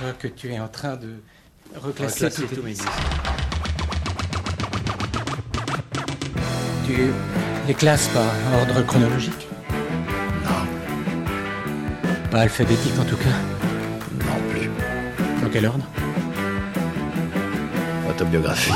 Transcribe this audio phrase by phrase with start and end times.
[0.00, 1.14] vois que tu es en train de
[1.80, 2.84] reclasser, Reclasser tous tes disques.
[6.86, 6.96] Tu
[7.68, 8.24] les classes par
[8.60, 9.46] ordre chronologique
[10.44, 13.36] Non, Pas alphabétique en tout cas.
[14.26, 14.70] non plus.
[15.42, 15.86] Dans quel ordre?
[18.08, 18.72] Autobiographie.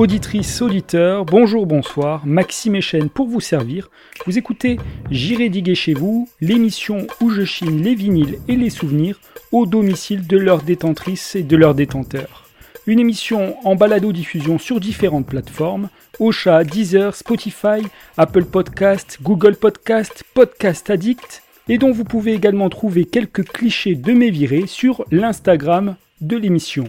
[0.00, 3.90] Auditrice, auditeur, bonjour, bonsoir, Maxime Echen pour vous servir.
[4.24, 4.78] Vous écoutez
[5.10, 9.20] J'irai diguer chez vous, l'émission où je chine les vinyles et les souvenirs
[9.52, 12.48] au domicile de leurs détentrices et de leurs détenteurs.
[12.86, 17.82] Une émission en balado-diffusion sur différentes plateformes, Ocha, Deezer, Spotify,
[18.16, 24.14] Apple Podcast, Google Podcast, Podcast Addict, et dont vous pouvez également trouver quelques clichés de
[24.14, 26.88] mes virées sur l'Instagram de l'émission.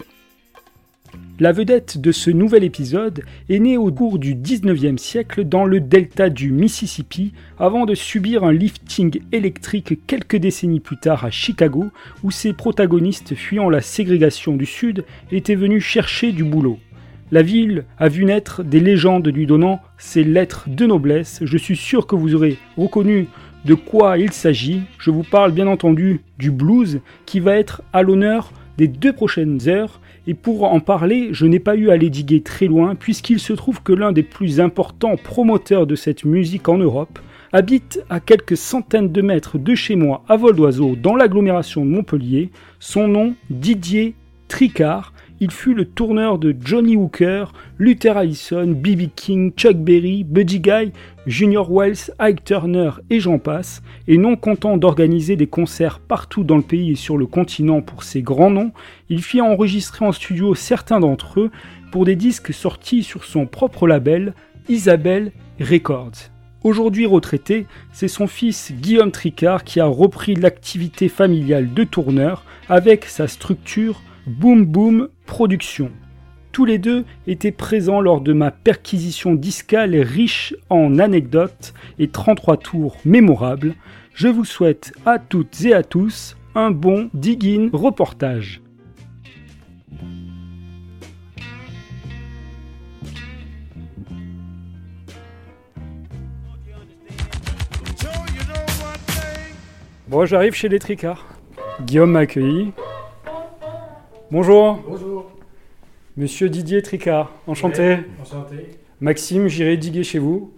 [1.40, 5.80] La vedette de ce nouvel épisode est née au cours du 19e siècle dans le
[5.80, 11.86] delta du Mississippi avant de subir un lifting électrique quelques décennies plus tard à Chicago
[12.22, 16.78] où ses protagonistes fuyant la ségrégation du Sud étaient venus chercher du boulot.
[17.30, 21.40] La ville a vu naître des légendes lui donnant ses lettres de noblesse.
[21.42, 23.26] Je suis sûr que vous aurez reconnu
[23.64, 24.82] de quoi il s'agit.
[24.98, 29.66] Je vous parle bien entendu du blues qui va être à l'honneur des deux prochaines
[29.66, 30.00] heures.
[30.26, 33.52] Et pour en parler, je n'ai pas eu à les diguer très loin, puisqu'il se
[33.52, 37.18] trouve que l'un des plus importants promoteurs de cette musique en Europe
[37.52, 41.90] habite à quelques centaines de mètres de chez moi, à vol d'oiseau, dans l'agglomération de
[41.90, 42.50] Montpellier.
[42.78, 44.14] Son nom, Didier
[44.48, 45.12] Tricard.
[45.44, 49.08] Il fut le tourneur de Johnny Hooker, Luther Allison, B.B.
[49.16, 50.92] King, Chuck Berry, Buddy Guy,
[51.26, 53.82] Junior Wells, Ike Turner et j'en passe.
[54.06, 58.04] Et non content d'organiser des concerts partout dans le pays et sur le continent pour
[58.04, 58.70] ses grands noms,
[59.08, 61.50] il fit enregistrer en studio certains d'entre eux
[61.90, 64.34] pour des disques sortis sur son propre label,
[64.68, 66.30] Isabelle Records.
[66.62, 73.06] Aujourd'hui retraité, c'est son fils Guillaume Tricard qui a repris l'activité familiale de tourneur avec
[73.06, 75.90] sa structure Boom Boom Productions.
[76.52, 82.56] Tous les deux étaient présents lors de ma perquisition discale riche en anecdotes et 33
[82.58, 83.74] tours mémorables.
[84.14, 88.62] Je vous souhaite à toutes et à tous un bon digging reportage.
[100.06, 101.26] Bon, j'arrive chez les Tricards.
[101.80, 102.72] Guillaume m'a accueilli.
[104.36, 104.82] Bonjour.
[104.88, 105.30] Bonjour.
[106.16, 107.98] Monsieur Didier Tricard, enchanté.
[108.18, 108.78] Enchanté.
[109.02, 110.54] Maxime, j'irai diguer chez vous.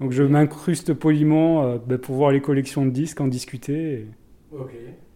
[0.00, 4.06] Donc je m'incruste poliment euh, bah, pour voir les collections de disques, en discuter.
[4.50, 4.72] Ok.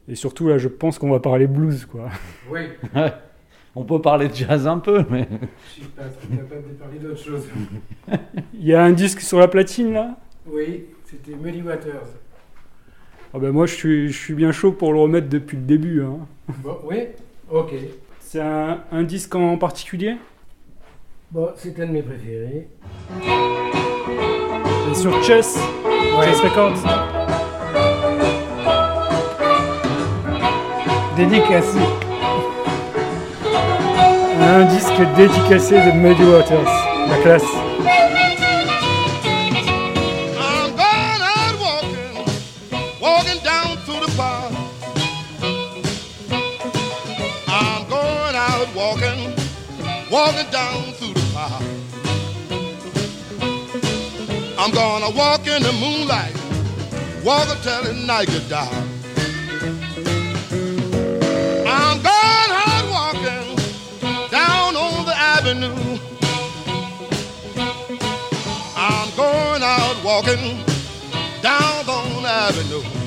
[0.06, 2.08] Et, et surtout là, je pense qu'on va parler blues, quoi.
[2.52, 2.60] Oui,
[3.74, 5.26] On peut parler de jazz un peu, mais.
[5.66, 7.48] je suis pas capable de parler d'autre chose.
[8.54, 10.20] Il y a un disque sur la platine là?
[10.46, 12.06] Oui, c'était Muddy Waters.
[13.34, 16.00] Ah bah moi, je suis, je suis bien chaud pour le remettre depuis le début.
[16.00, 16.18] hein.
[16.62, 17.06] Bon, oui,
[17.52, 17.74] ok.
[18.20, 20.16] C'est un, un disque en particulier?
[21.30, 22.68] Bon, c'est un de mes préférés.
[24.90, 25.58] Et sur Chess,
[26.22, 26.78] Chess Records?
[31.16, 31.78] Dédicacé.
[34.40, 36.72] Un disque dédicacé de Muddy Waters.
[37.08, 37.44] La classe.
[50.12, 51.62] Walking down through the park.
[54.58, 56.36] I'm gonna walk in the moonlight,
[57.24, 58.70] walk until the night get dark.
[61.66, 63.56] I'm going out walking
[64.30, 65.98] down on the avenue.
[68.76, 70.62] I'm going out walking
[71.40, 73.01] down on the avenue.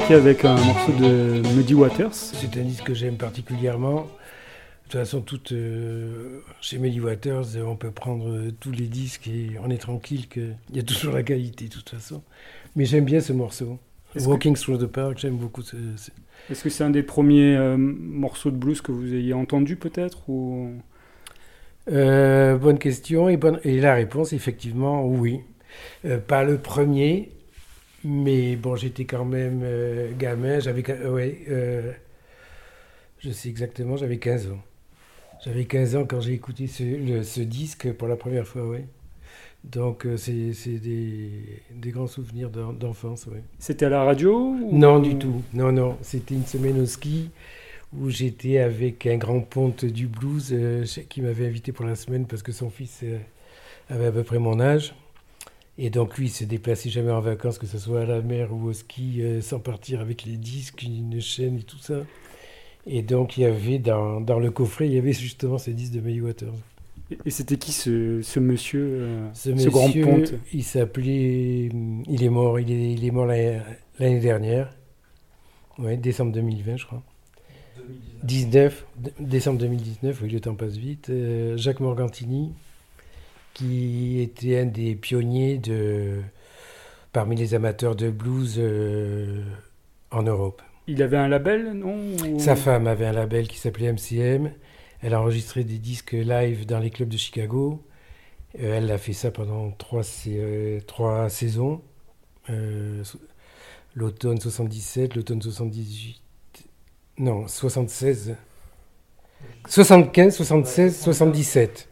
[0.00, 2.12] Avec un morceau de Muddy Waters.
[2.14, 4.00] C'est un disque que j'aime particulièrement.
[4.02, 8.86] De toute façon, tout, euh, chez Melly Waters, euh, on peut prendre euh, tous les
[8.88, 12.22] disques et on est tranquille qu'il y a toujours la qualité, de toute façon.
[12.74, 13.78] Mais j'aime bien ce morceau.
[14.16, 16.10] Est-ce que- Walking Through the Park, j'aime beaucoup ce, ce-
[16.50, 20.28] Est-ce que c'est un des premiers euh, morceaux de blues que vous ayez entendu peut-être
[20.28, 20.70] ou...
[21.92, 23.28] Euh, bonne question.
[23.28, 25.38] Et, bonne- et la réponse, effectivement, oui.
[26.04, 27.30] Euh, pas le premier,
[28.04, 30.60] mais bon, j'étais quand même euh, gamin.
[30.60, 31.92] J'avais, euh, ouais, euh,
[33.18, 34.60] je sais exactement, j'avais 15 ans.
[35.44, 38.80] J'avais 15 ans quand j'ai écouté ce, le- ce disque pour la première fois, oui.
[39.64, 41.30] Donc, euh, c'est, des,
[41.74, 43.38] des grands souvenirs d'en- d'enfance, oui.
[43.58, 45.42] C'était à la radio ou- Non, du tout.
[45.54, 45.96] Non, non.
[46.02, 47.30] C'était une semaine au ski
[47.96, 50.54] où j'étais avec un grand ponte du blues
[51.08, 53.04] qui m'avait invité pour la semaine parce que son fils
[53.88, 54.94] avait à peu près mon âge.
[55.76, 58.52] Et donc lui, il se déplaçait jamais en vacances, que ce soit à la mer
[58.52, 61.96] ou au ski, euh, sans partir avec les disques, une chaîne et tout ça.
[62.86, 65.94] Et donc il y avait dans, dans le coffret, il y avait justement ces disques
[65.94, 66.52] de May Waters.
[67.26, 71.70] Et- c'était qui ce, ce monsieur, euh, Ce, ce, grand ponte il s'appelait,
[72.08, 74.74] il est mort, il est, il est mort l'année dernière,
[75.78, 77.02] ouais, décembre 2020, je crois.
[78.22, 81.10] 19, d- décembre 2019, oui, le temps passe vite.
[81.10, 82.52] Euh, Jacques Morgantini,
[83.54, 86.20] qui était un des pionniers de,
[87.12, 89.42] parmi les amateurs de blues euh,
[90.10, 90.60] en Europe.
[90.86, 91.96] Il avait un label, non
[92.34, 94.50] ou- Sa femme avait un label qui s'appelait MCM.
[95.00, 97.82] Elle a enregistré des disques live dans les clubs de Chicago.
[98.60, 101.80] Euh, elle a fait ça pendant trois, euh, trois saisons.
[102.50, 103.02] Euh,
[103.94, 106.20] l'automne 77, l'automne 78.
[107.18, 108.36] Non, 76.
[109.68, 111.88] 75, 76, 77.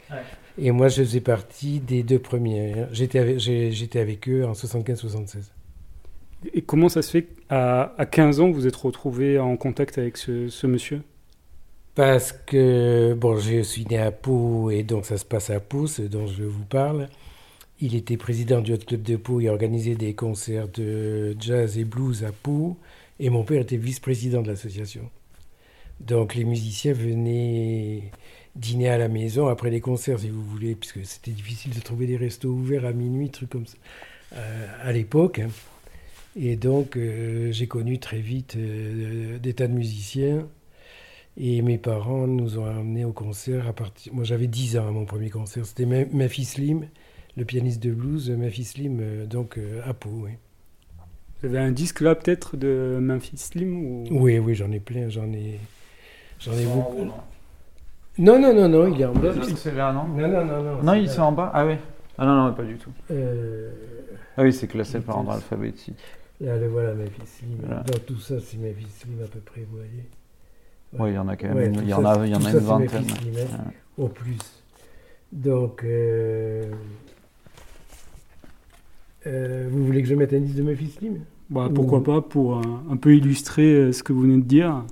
[0.59, 2.89] Et moi, je faisais partie des deux premières.
[2.93, 5.51] J'étais avec, j'étais avec eux en 75-76.
[6.53, 10.17] Et comment ça se fait qu'à à 15 ans, vous êtes retrouvé en contact avec
[10.17, 11.03] ce, ce monsieur?
[11.95, 15.87] Parce que, bon, je suis né à Pau et donc ça se passe à Pau,
[15.87, 17.09] ce dont je vous parle.
[17.81, 21.85] Il était président du Hot Club de Pau et organisait des concerts de jazz et
[21.85, 22.77] blues à Pau.
[23.21, 25.11] Et mon père était vice-président de l'association.
[26.01, 28.11] Donc les musiciens venaient
[28.57, 32.07] dîner à la maison après les concerts, si vous voulez, puisque c'était difficile de trouver
[32.07, 33.77] des restos ouverts à minuit, trucs comme ça,
[34.35, 35.39] euh, à l'époque.
[35.41, 35.49] hein.
[36.37, 40.49] Et donc euh, j'ai connu très vite euh, des tas de musiciens.
[41.39, 44.13] Et mes parents nous ont amenés au concert à partir.
[44.13, 45.65] Moi, j'avais 10 ans à mon premier concert.
[45.65, 46.87] C'était Ma- Memphis Slim,
[47.39, 50.11] le pianiste de blues, Memphis Slim, euh, donc euh, à Pau.
[50.25, 50.33] Oui,
[51.41, 54.05] Vous avez un disque là peut-être de Memphis Slim ou...
[54.11, 55.09] oui, oui, j'en ai plein.
[55.09, 55.59] J'en ai,
[56.39, 57.11] j'en ai beaucoup.
[58.19, 59.33] Non, non, non, non, il est en bas.
[59.57, 60.85] C'est là, non Non, non, non, non.
[60.85, 61.75] Pas- sont en bas Ah oui.
[62.19, 62.91] Ah non, non, pas du tout.
[63.11, 63.71] Euh,
[64.37, 65.97] Ah oui, c'est classé par ordre alphabétique.
[66.41, 67.57] là, le voilà, Memphis Slim.
[67.61, 67.83] Voilà.
[67.83, 70.05] Donc tout ça, c'est Memphis Slim à peu près, vous voyez.
[70.99, 71.57] Oui, il y en a quand même.
[71.57, 73.03] Ouais, une- il y en a, il y en a une vingtaine.
[73.03, 73.65] Memphis Slim, hein,
[73.99, 74.05] Ouais.
[74.05, 74.39] au plus.
[75.33, 76.71] Donc, euh,
[79.27, 82.21] euh, vous voulez que je mette un disque de Memphis Slim Bah, pourquoi Ou- pas
[82.21, 84.85] pour euh, un peu illustrer ce que vous venez de dire.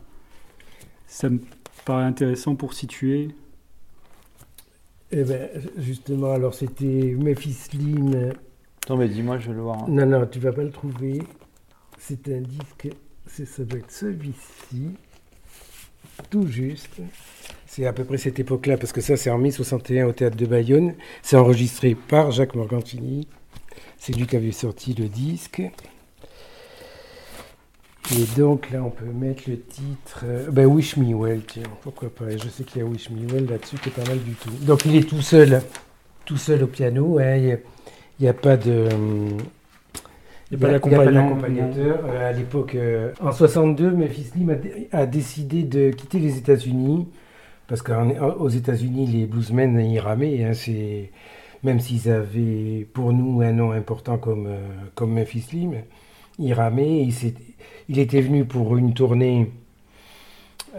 [1.06, 1.40] Ça me
[1.90, 3.30] paraît intéressant pour situer.
[5.10, 8.32] Eh ben, justement, alors c'était Memphis Slim.
[8.84, 9.82] Attends, mais dis-moi, je vais le voir.
[9.82, 9.86] hein.
[9.88, 11.20] Non, non, tu vas pas le trouver.
[11.98, 12.88] C'est un disque,
[13.26, 14.90] c'est- ça doit être celui-ci,
[16.30, 17.00] tout juste.
[17.66, 20.36] C'est à peu près cette époque-là, parce que ça, c'est en mai 61 au théâtre
[20.36, 20.94] de Bayonne.
[21.22, 23.26] C'est enregistré par Jacques Morgantini.
[23.98, 25.60] C'est lui qui avait sorti le disque.
[28.12, 30.22] Et donc là, on peut mettre le titre.
[30.24, 32.30] euh, ben, Wish Me Well, tiens, pourquoi pas.
[32.30, 34.50] Je sais qu'il y a Wish Me Well là-dessus qui est pas mal du tout.
[34.62, 35.62] Donc il est tout seul,
[36.24, 37.18] tout seul au piano.
[37.18, 37.58] hein, Il
[38.20, 38.88] n'y a, pas de.
[38.92, 39.36] hum,
[40.50, 40.72] Il n'y a pas
[41.12, 42.00] d'accompagnateur.
[42.04, 46.36] Euh, à l'époque, euh, en 62, Memphis Slim a, dé- a décidé de quitter les
[46.38, 47.06] États-Unis
[47.68, 50.42] parce qu'aux États-Unis, les bluesmen y ramaient.
[50.42, 51.10] hein, c'est
[51.62, 54.58] même s'ils avaient pour nous un nom important comme, euh,
[54.96, 55.74] comme Memphis Slim,
[56.40, 57.02] il ramait.
[57.04, 57.34] Il, s'est-
[57.90, 59.50] il était venu pour une tournée,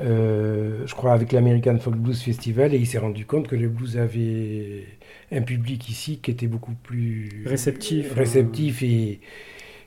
[0.01, 3.67] euh, je crois, avec l'American Folk Blues Festival et il s'est rendu compte que le
[3.67, 4.85] blues avait
[5.29, 8.13] un public ici qui était beaucoup plus Réceptif.
[8.13, 9.19] réceptif et,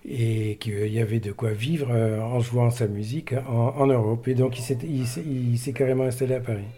[0.07, 4.29] et qu'il y avait de quoi vivre euh, en jouant sa musique en, en Europe.
[4.29, 5.07] Et donc il
[5.59, 6.69] s'est carrément installé à Paris.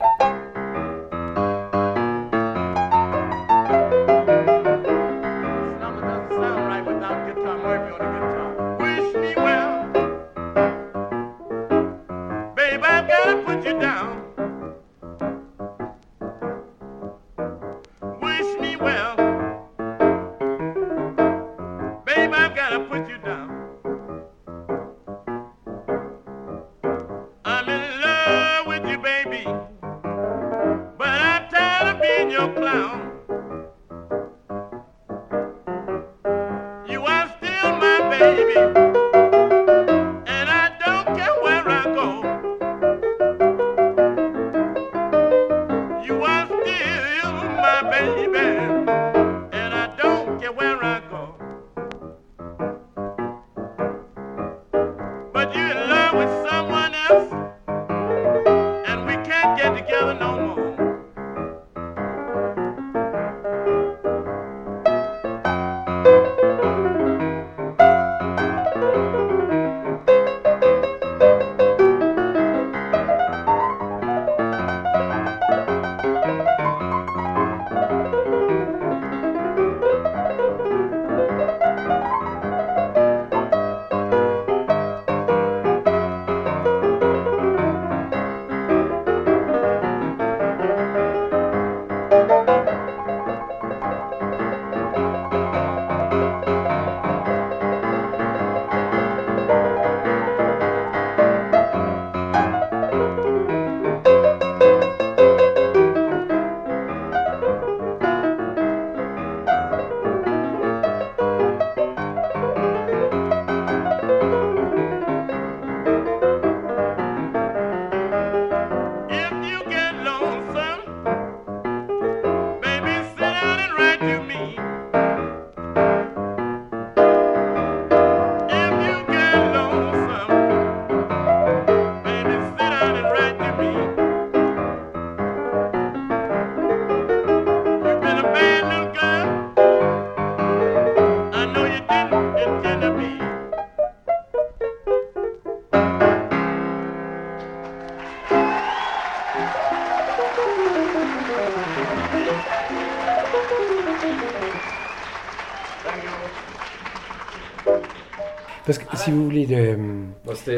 [159.06, 159.78] Si vous voulez, le-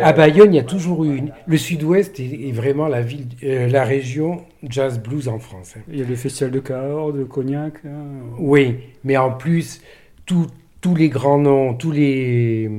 [0.02, 3.26] à Bayonne, il y a toujours eu une- le Sud-Ouest est, est vraiment la ville,
[3.44, 5.74] euh, la région jazz blues en France.
[5.76, 5.82] hein.
[5.90, 7.74] Il y a le festival de Cahors, de Cognac.
[7.84, 8.04] hein.
[8.38, 9.80] Oui, mais en plus,
[10.26, 10.46] tout-
[10.80, 12.70] tous les grands noms, tous les,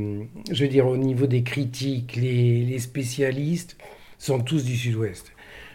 [0.51, 3.77] je veux dire, au niveau des critiques, les, les spécialistes
[4.17, 5.31] sont tous du Sud-Ouest.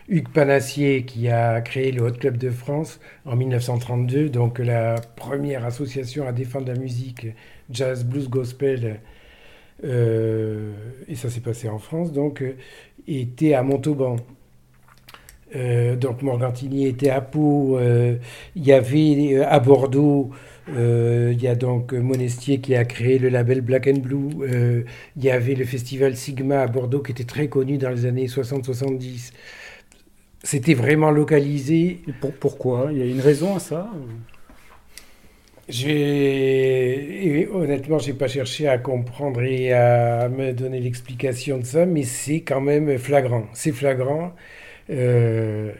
[0.08, 5.64] Hugues Panassier, qui a créé le Hot Club de France en 1932, donc la première
[5.64, 7.28] association à défendre la musique
[7.70, 8.94] jazz, blues, gospel, euh,
[9.82, 12.56] et ça s'est passé en France, donc, euh,
[13.06, 14.16] était à Montauban.
[15.56, 18.16] Euh, donc Morgantini était à Pau, euh,
[18.56, 20.30] il y avait euh, à Bordeaux,
[20.70, 24.82] euh, il y a donc Monestier qui a créé le label Black and Blue, euh,
[25.16, 28.26] il y avait le festival Sigma à Bordeaux qui était très connu dans les années
[28.26, 29.32] 60-70.
[30.42, 32.00] C'était vraiment localisé.
[32.20, 32.88] Pour- pourquoi?
[32.92, 33.90] Il y a une raison à ça?
[35.68, 42.02] J'ai honnêtement, j'ai pas cherché à comprendre et à me donner l'explication de ça, mais
[42.02, 43.46] c'est quand même flagrant.
[43.54, 44.34] C'est flagrant.
[44.90, 45.72] Euh,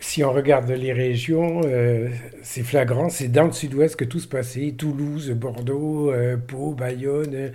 [0.00, 2.08] si on regarde les régions, euh,
[2.42, 3.08] c'est flagrant.
[3.08, 4.74] C'est dans le sud-ouest que tout se passait.
[4.76, 7.52] Toulouse, Bordeaux, euh, Pau, Bayonne.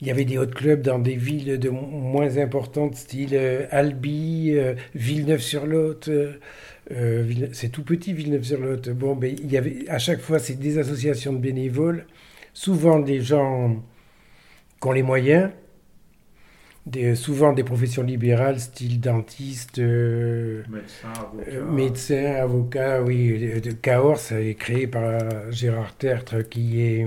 [0.00, 3.38] Il y avait des hot clubs dans des villes de mo- moins importantes, style
[3.70, 4.54] Albi,
[4.94, 6.10] Villeneuve-sur-Lot.
[6.92, 8.90] Euh, c'est tout petit Villeneuve-sur-Lot.
[8.90, 12.06] Bon, ben, il y avait à chaque fois c'est des associations de bénévoles,
[12.54, 13.82] souvent des gens
[14.80, 15.50] qui ont les moyens,
[16.86, 21.08] des, souvent des professions libérales, style dentiste, euh, Médecin,
[21.48, 23.02] euh, médecin, avocat.
[23.02, 27.06] Oui, de- Cahors, ça est créé par Gérard Tertre, qui est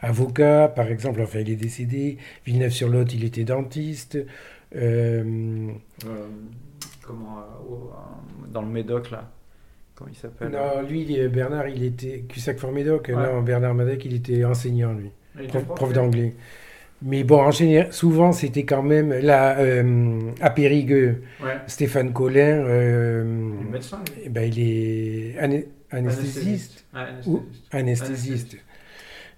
[0.00, 1.22] avocat, par exemple.
[1.22, 2.18] Enfin, il est décédé.
[2.46, 4.18] Villeneuve-sur-Lot, il était dentiste.
[4.76, 5.68] Euh,
[7.06, 9.30] comment, euh, au- euh, dans le Médoc, là.
[9.94, 12.24] Comment il s'appelle Non, lui, euh, Bernard, il était.
[12.28, 13.14] Cusack Formédoc, Ouais.
[13.14, 15.10] non, Bernard Madec, il était enseignant, lui.
[15.40, 16.34] Il prof, d'anglais.
[17.02, 19.12] Mais bon, en général, souvent, c'était quand même.
[19.12, 21.58] Là, euh, à Périgueux, Ouais.
[21.66, 23.98] Stéphane Collin, euh, Il est médecin.
[24.06, 24.22] lui.
[24.24, 26.84] eh ben, il est ané- anesthésiste.
[27.26, 27.42] Ou-
[27.72, 27.72] anesthésiste.
[27.72, 28.56] Anesthésiste.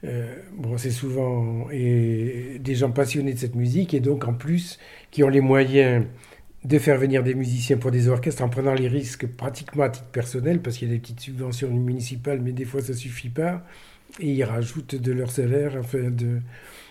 [0.05, 4.79] Euh, bon, c'est souvent et des gens passionnés de cette musique et donc en plus
[5.11, 6.05] qui ont les moyens
[6.69, 10.07] de faire venir des musiciens pour des orchestres en prenant les risques pratiquement à titre
[10.09, 13.65] personnel parce qu'il y a des petites subventions municipales mais des fois ça suffit pas
[14.21, 16.41] et ils rajoutent de leur salaire enfin de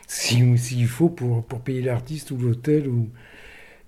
[0.08, 3.10] si- s'il faut pour, pour payer l'artiste ou l'hôtel ou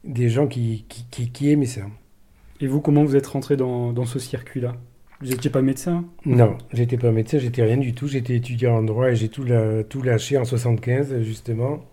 [0.03, 1.81] des gens qui, qui, qui, qui aimaient ça.
[2.59, 4.75] Et vous, comment vous êtes rentré dans, dans ce circuit-là?
[5.21, 6.05] Vous n'étiez pas médecin?
[6.25, 8.07] Non, j'étais pas médecin, j'étais rien du tout.
[8.07, 11.85] J'étais étudiant en droit et j'ai tout, la- tout lâché en 75, justement.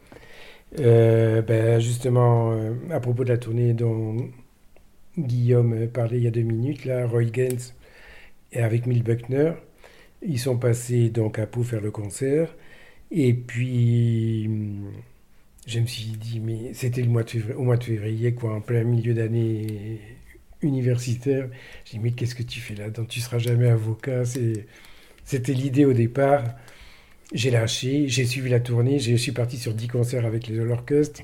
[0.78, 4.16] Euh, ben, justement, euh, à propos de la tournée dont
[5.18, 7.60] Guillaume parlait il y a deux minutes, là, Roy Gaines
[8.52, 9.52] et avec Mil Buckner,
[10.22, 12.54] ils sont passés donc à Pau faire le concert.
[13.10, 14.50] Et puis,
[15.66, 17.22] je me suis dit, mais c'était le mois
[17.56, 20.00] au mois de février, quoi, en plein milieu d'année
[20.62, 21.48] universitaire.
[21.84, 23.04] J'ai dit, mais qu'est-ce que tu fais là-dedans?
[23.06, 24.24] Tu seras jamais avocat.
[25.24, 26.44] C'était l'idée au départ.
[27.34, 31.22] J'ai lâché, j'ai suivi la tournée, je suis parti sur 10 concerts avec les l'orchestre.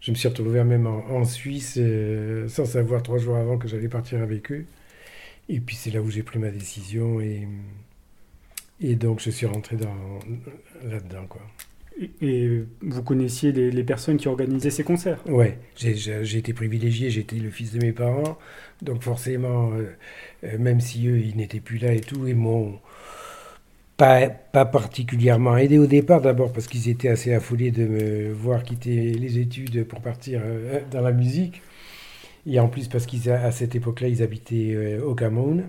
[0.00, 3.68] Je me suis retrouvé même en, en Suisse euh, sans savoir trois jours avant que
[3.68, 4.66] j'allais partir avec eux.
[5.48, 7.48] Et puis c'est là où j'ai pris ma décision et,
[8.80, 9.94] et donc je suis rentré dans,
[10.84, 11.26] là-dedans.
[11.28, 11.42] Quoi.
[12.00, 15.22] et, et vous connaissiez les, les personnes qui organisaient ces concerts?
[15.26, 18.38] Ouais, j'ai- été privilégié, j'étais le fils de mes parents,
[18.82, 19.84] donc forcément, euh,
[20.44, 22.80] euh, même si eux, ils n'étaient plus là et tout, ils m'ont
[23.96, 24.28] pas,
[24.66, 29.38] particulièrement aidé au départ, d'abord parce qu'ils étaient assez affolés de me voir quitter les
[29.38, 31.62] études pour partir euh, dans la musique,
[32.46, 35.64] et en plus parce qu'à cette époque-là, ils habitaient euh, au Cameroun.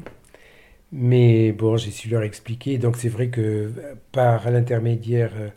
[0.91, 3.71] Mais bon, j'ai su leur expliquer, donc c'est vrai que
[4.11, 5.31] par l'intermédiaire...
[5.37, 5.49] euh,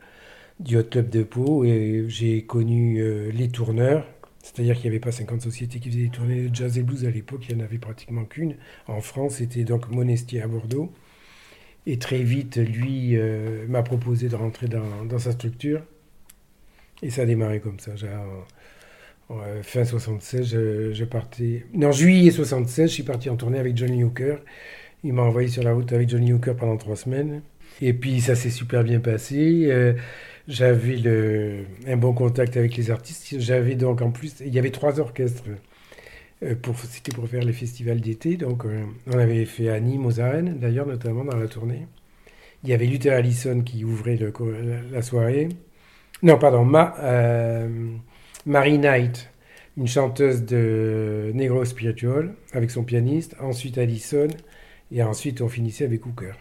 [0.61, 1.65] du Hot Club de Pau
[2.09, 3.03] j'ai connu
[3.33, 4.07] les tourneurs,
[4.43, 7.05] c'est-à-dire qu'il n'y avait pas 50 sociétés qui faisaient des tournées de jazz et blues
[7.07, 8.57] à l'époque, il n'y en avait pratiquement qu'une.
[8.89, 10.93] En France, c'était donc Monestier à Bordeaux.
[11.87, 15.83] Et très vite, lui euh, m'a proposé de rentrer dans, sa structure.
[17.03, 17.93] Et ça a démarré comme ça.
[17.93, 21.67] En- euh, fin 76, je, partais.
[21.75, 24.37] Non, juillet 76, je suis parti en tournée avec Johnny Hooker.
[25.03, 27.43] Il m'a envoyé sur la route avec Johnny Hooker pendant trois semaines.
[27.81, 29.67] Et puis ça s'est super bien passé.
[29.67, 29.95] Euh,
[30.49, 33.41] j'avais un bon contact avec les artistes.
[33.41, 35.43] J'avais donc en plus, il y avait trois orchestres.
[36.43, 38.37] Euh, pour, c'était pour faire les festivals d'été.
[38.37, 41.87] Donc euh, on avait fait à Nîmes, aux arènes, d'ailleurs, notamment dans la tournée.
[42.65, 44.19] Il y avait Luther Allison qui ouvrait
[44.91, 45.49] la, soirée.
[46.23, 47.69] Non, pardon, euh,
[48.45, 49.31] Marie Knight,
[49.77, 53.37] une chanteuse de Negro Spiritual, avec son pianiste.
[53.41, 54.29] Ensuite Allison.
[54.93, 56.35] Et ensuite on finissait avec Hooker.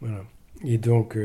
[0.00, 0.24] Voilà.
[0.64, 1.16] Et donc,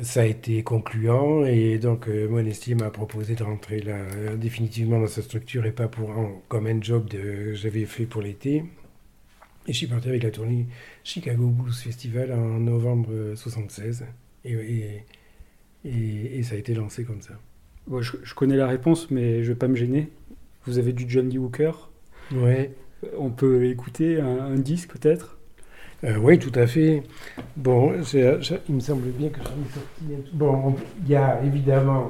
[0.00, 1.44] ça a été concluant.
[1.44, 5.72] Et donc, euh, Monestier m'a proposé de rentrer là, euh, définitivement dans sa structure et
[5.72, 8.64] pas pour un- comme un job que j'avais fait pour l'été.
[9.66, 10.66] Et je suis parti avec la tournée
[11.04, 14.04] Chicago Blues Festival en novembre euh, 76.
[14.44, 15.04] Et, et,
[15.84, 17.34] et- et ça a été lancé comme ça.
[18.00, 20.08] Je, je connais la réponse, mais je vais pas me gêner.
[20.66, 21.90] Vous avez du John Lee Hooker?
[22.32, 22.72] Ouais.
[23.18, 25.38] On peut écouter un, un disque peut-être?
[26.04, 27.02] Euh, oui, tout à fait.
[27.56, 32.08] Bon, il me semble bien que j'en ai sorti Bon, on- il y a évidemment.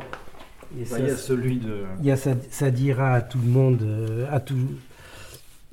[0.90, 1.82] Bah, il y a celui de.
[2.00, 4.56] Il y a ça, ça dira à tout le monde, euh, à tout,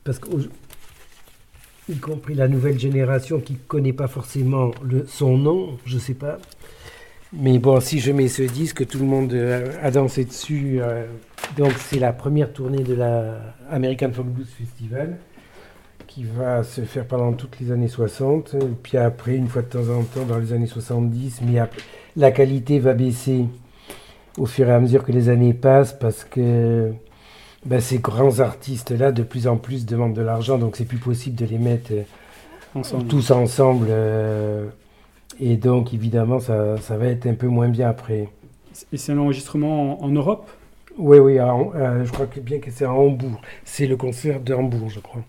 [0.04, 0.28] parce que
[1.88, 6.38] y compris la nouvelle génération qui connaît pas forcément le, son nom, je sais pas.
[7.32, 10.82] Mais bon, si je mets ce disque, tout le monde euh, a dansé dessus.
[11.58, 13.40] donc c'est la première tournée de la
[13.72, 15.18] American Folk Blues Festival
[16.08, 18.56] qui va se faire pendant toutes les années 60.
[18.56, 21.82] Et puis après, une fois de temps en temps, dans les années 70, mais après,
[22.16, 23.46] la qualité va baisser
[24.38, 26.92] au fur et à mesure que les années passent parce que
[27.66, 31.36] ben, ces grands artistes-là, de plus en plus, demandent de l'argent, donc c'est plus possible
[31.36, 32.04] de les mettre euh,
[32.74, 33.08] ensemble.
[33.08, 33.88] tous ensemble.
[33.90, 34.68] euh,
[35.40, 38.30] et donc, évidemment, ça, ça va être un peu moins bien après.
[38.92, 40.50] Et c'est un enregistrement en, en Europe?
[41.02, 43.40] Oui, oui, euh, je crois que bien que c'est à Hambourg.
[43.64, 45.22] C'est le concert de Hambourg, je crois.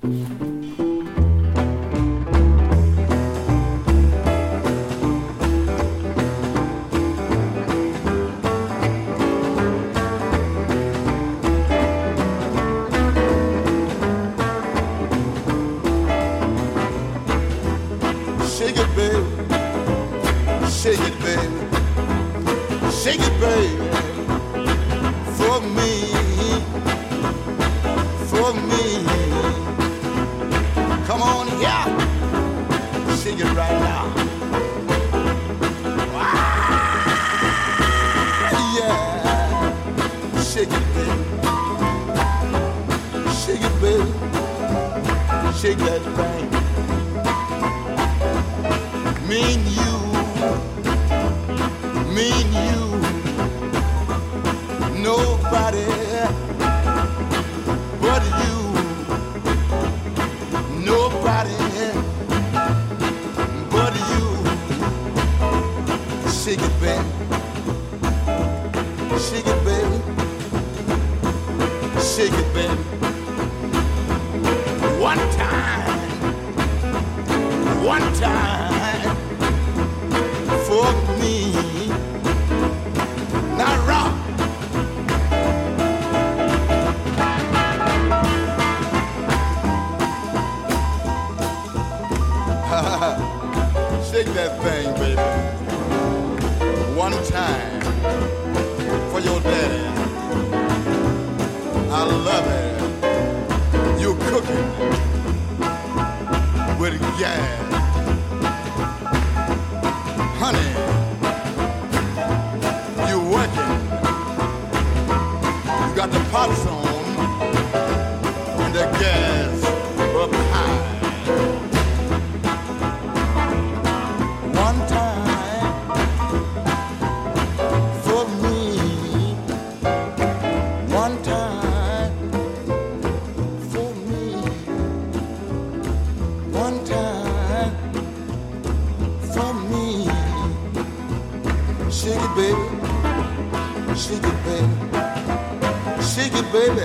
[146.52, 146.84] Baby.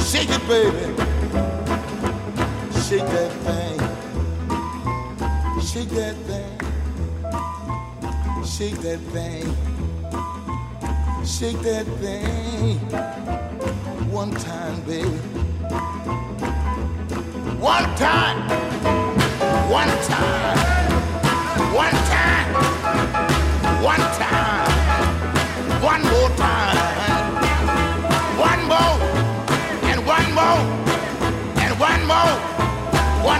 [0.00, 0.86] Shake it, baby.
[2.86, 3.78] Shake that thing.
[5.60, 6.60] Shake that thing.
[8.44, 9.46] Shake that thing.
[11.26, 12.78] Shake that thing.
[14.10, 15.18] One time, baby.
[17.60, 18.48] One time.
[19.70, 20.56] One time.
[21.74, 22.54] One time.
[23.82, 24.47] One time.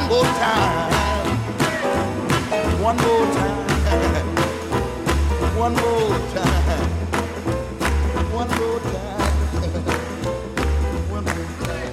[0.09, 0.91] More time.
[2.83, 3.67] One more time.
[5.59, 6.91] One more time.
[8.33, 9.21] One more time.
[11.11, 11.93] One more time.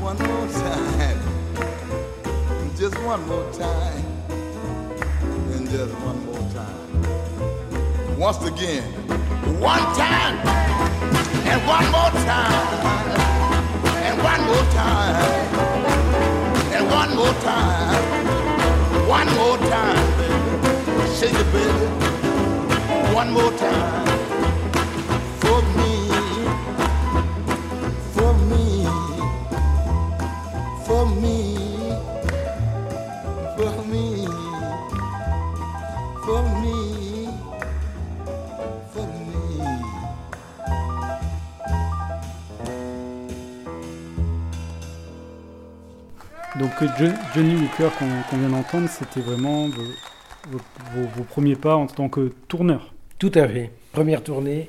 [0.00, 1.20] One more time.
[2.78, 4.04] Just one more time.
[5.54, 8.18] And just one more time.
[8.18, 8.84] Once again.
[9.60, 10.38] One time.
[11.50, 12.68] And one more time.
[14.06, 15.91] And one more time.
[16.94, 18.28] One more time.
[19.08, 21.14] One more time, baby.
[21.16, 21.86] Shake it, baby.
[23.14, 24.01] One more time.
[47.34, 47.90] Johnny Hooker
[48.30, 49.82] qu'on vient d'entendre, c'était vraiment vos,
[50.50, 50.58] vos-
[50.94, 52.92] vos- vos premiers pas en tant que tourneur.
[53.18, 53.70] Tout à fait.
[53.92, 54.68] Première tournée.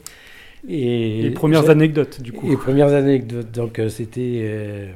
[0.68, 2.50] Et Les premières anecdotes, du coup.
[2.50, 3.52] Les premières anecdotes.
[3.52, 4.40] Donc, euh, c'était.
[4.44, 4.92] euh,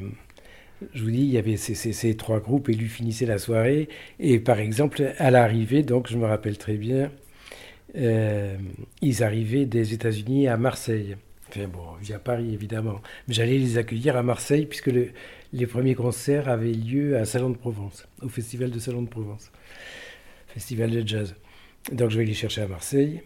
[0.93, 3.37] je vous dis, il y avait ces, ces- ces trois groupes et lui finissait la
[3.37, 3.89] soirée.
[4.19, 7.09] Et par exemple, à l'arrivée, donc, je me rappelle très bien,
[7.97, 8.55] euh,
[9.01, 11.15] ils arrivaient des États-Unis à Marseille.
[11.49, 12.99] Enfin bon, via Paris évidemment.
[13.27, 15.09] Mais j'allais les accueillir à Marseille puisque le-
[15.53, 19.51] les premiers concerts avaient lieu à Salon de Provence, au festival de Salon de Provence,
[20.47, 21.35] festival de jazz.
[21.91, 23.21] Donc je vais les chercher à Marseille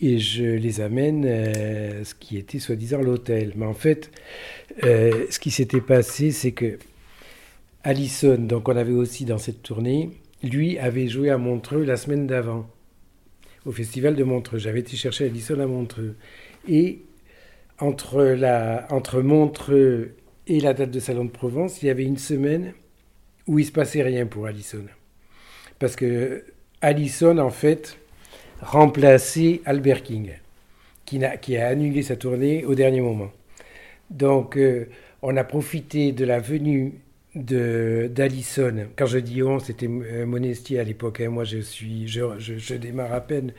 [0.00, 3.52] et je les amène euh, ce qui était soi-disant l'hôtel.
[3.56, 4.10] Mais en fait,
[4.84, 6.78] euh, ce qui s'était passé, c'est que
[7.82, 10.10] Allison, donc on avait aussi dans cette tournée,
[10.42, 12.70] lui avait joué à Montreux la semaine d'avant,
[13.66, 14.58] au festival de Montreux.
[14.58, 16.16] J'avais été chercher Allison à Montreux.
[16.68, 17.02] Et
[17.78, 20.14] entre, la, entre Montreux
[20.50, 22.72] et la date de Salon de Provence, il y avait une semaine
[23.46, 24.84] où il se passait rien pour Allison.
[25.78, 26.44] Parce que
[26.80, 27.96] Allison, en fait,
[28.60, 30.32] remplaçait Albert King,
[31.06, 33.30] qui, a annulé sa tournée au dernier moment.
[34.10, 34.86] Donc, euh,
[35.22, 36.94] on a profité de la venue
[37.36, 38.88] d'Allison.
[38.96, 41.20] Quand je dis on, c'était euh, Monestier à l'époque.
[41.20, 41.30] hein.
[41.30, 43.52] Moi, je suis, je, démarre à peine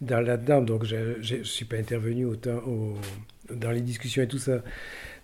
[0.00, 2.96] dans là-dedans, donc je ne suis pas intervenu autant au-
[3.54, 4.62] dans les discussions et tout ça.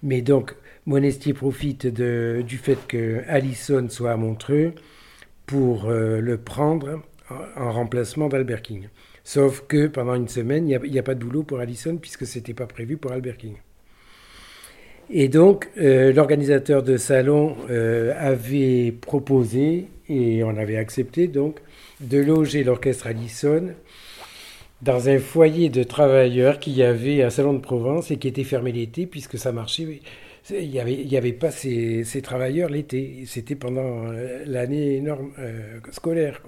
[0.04, 0.54] Mais donc,
[0.86, 4.74] Monestier profite du fait que Allison soit à Montreux
[5.46, 8.88] pour euh, le prendre en, en remplacement d'Albert King.
[9.24, 12.38] Sauf que pendant une semaine, il n'y a pas de boulot pour Allison puisque ce
[12.38, 13.56] n'était pas prévu pour Albert King.
[15.10, 21.60] Et donc, euh, l'organisateur de salon euh, avait proposé, et on avait accepté donc,
[22.00, 23.68] de loger l'orchestre Allison
[24.85, 28.44] dans un foyer de travailleurs qu'il y avait à Salon de Provence et qui était
[28.44, 30.01] fermé l'été puisque ça marchait.
[30.51, 33.25] Il n'y avait, avait pas ces, travailleurs l'été.
[33.27, 36.42] C'était pendant euh, l'année norme, euh, scolaire.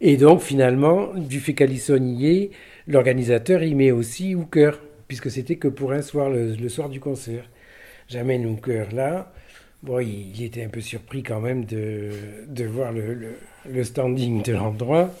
[0.00, 2.50] Et donc, finalement, du fait est,
[2.88, 7.48] l'organisateur y met aussi Hooker, puisque c'était que pour un soir, le, soir du concert.
[8.08, 9.32] J'amène Hooker là.
[9.84, 15.14] Bon, il, était un peu surpris quand même de, voir le standing de l'endroit.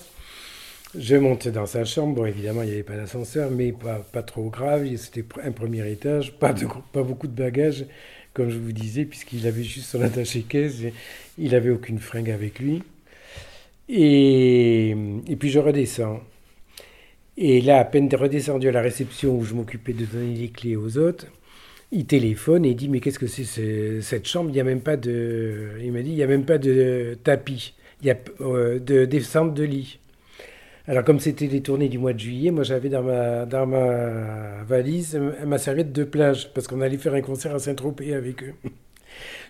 [0.96, 2.14] Je monte dans sa chambre.
[2.16, 4.86] Bon, évidemment, il n'y avait pas d'ascenseur, mais pas, trop grave.
[4.96, 6.52] C'était un premier étage, pas,
[7.02, 7.86] beaucoup de bagages,
[8.32, 10.76] comme je vous disais, puisqu'il avait juste son attaché-caisse.
[11.38, 12.82] Il n'avait aucune fringue avec lui.
[13.88, 14.94] Et,
[15.38, 16.20] puis je redescends.
[17.36, 20.76] Et là, à peine redescendu à la réception où je m'occupais de donner les clés
[20.76, 21.26] aux autres,
[21.92, 24.50] il téléphone et il dit Mais qu'est-ce que c'est ce- cette chambre?
[24.50, 25.70] Il n'y a même pas de.
[25.82, 27.74] Il m'a dit Il n'y a même pas de tapis.
[28.02, 29.98] Il y a euh, de descente de lit.
[30.88, 34.62] Alors, comme c'était les tournées du mois de juillet, moi j'avais dans ma, dans ma
[34.64, 38.54] valise ma serviette de plage parce qu'on allait faire un concert à Saint-Tropez avec eux.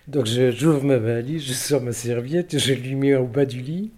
[0.09, 3.91] Donc, j'ouvre ma valise, je sors ma serviette, je lui mets au bas du lit.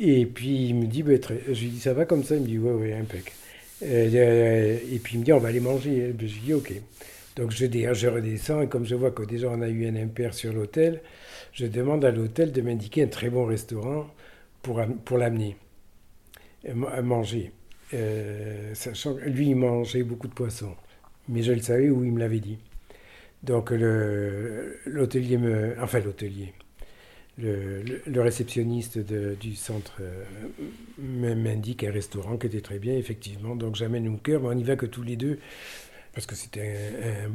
[0.00, 2.36] Et puis il me dit, bah, je lui dis, ça va comme ça?
[2.36, 3.32] Il me dit, ouais, ouais, impec.
[3.82, 6.14] Euh, euh, et puis il me dit, on va aller manger.
[6.18, 6.72] Je lui dis, ok.
[7.36, 10.32] Donc je, je redescends et comme je vois que déjà on a eu un impair
[10.32, 11.02] sur l'hôtel,
[11.52, 14.06] je demande à l'hôtel de m'indiquer un très bon restaurant
[14.62, 15.56] pour, pour l'amener
[16.68, 17.52] à ma- à manger.
[17.94, 20.74] Euh, sachant lui, il mangeait beaucoup de poissons.
[21.28, 22.58] Mais je le savais ou il me l'avait dit.
[23.42, 25.74] Donc l'hôtelier me...
[25.80, 26.52] Enfin l'hôtelier
[27.38, 30.24] le, réceptionniste du centre euh,
[30.98, 33.56] m'indique un restaurant qui était très bien, effectivement.
[33.56, 35.38] Donc j'amène Hooker, mais on n'y va que tous les deux,
[36.12, 36.74] parce que c'était